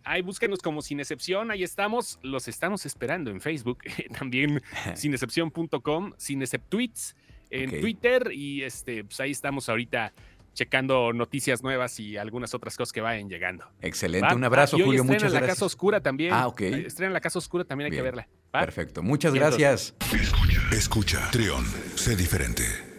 Ahí 0.04 0.22
búsquenos 0.22 0.60
como 0.60 0.82
Sin 0.82 1.00
Excepción, 1.00 1.50
ahí 1.50 1.62
estamos, 1.62 2.18
los 2.22 2.48
estamos 2.48 2.86
esperando 2.86 3.30
en 3.30 3.40
Facebook, 3.40 3.78
también 4.18 4.62
sinexcepción.com, 4.94 6.12
Sin 6.16 6.44
Tweets 6.68 7.16
en 7.50 7.80
Twitter 7.80 8.30
y 8.32 8.62
este, 8.62 9.04
pues 9.04 9.18
ahí 9.20 9.32
estamos 9.32 9.68
ahorita 9.68 10.12
checando 10.54 11.12
noticias 11.12 11.62
nuevas 11.62 11.98
y 12.00 12.16
algunas 12.16 12.54
otras 12.54 12.76
cosas 12.76 12.92
que 12.92 13.00
vayan 13.00 13.28
llegando. 13.28 13.64
Excelente, 13.80 14.34
un 14.34 14.44
abrazo 14.44 14.78
Julio, 14.78 15.04
muchas 15.04 15.22
gracias. 15.22 15.40
la 15.40 15.46
Casa 15.46 15.64
Oscura 15.64 16.00
también. 16.00 16.32
Ah, 16.32 16.46
ok. 16.46 16.60
Estrena 16.60 17.12
la 17.12 17.20
Casa 17.20 17.38
Oscura, 17.38 17.64
también 17.64 17.90
hay 17.90 17.96
que 17.96 18.02
verla. 18.02 18.28
Perfecto, 18.50 19.02
muchas 19.02 19.34
gracias. 19.34 19.94
Escucha, 20.12 20.60
escucha, 20.72 21.30
Trión, 21.30 21.64
sé 21.94 22.16
diferente. 22.16 22.89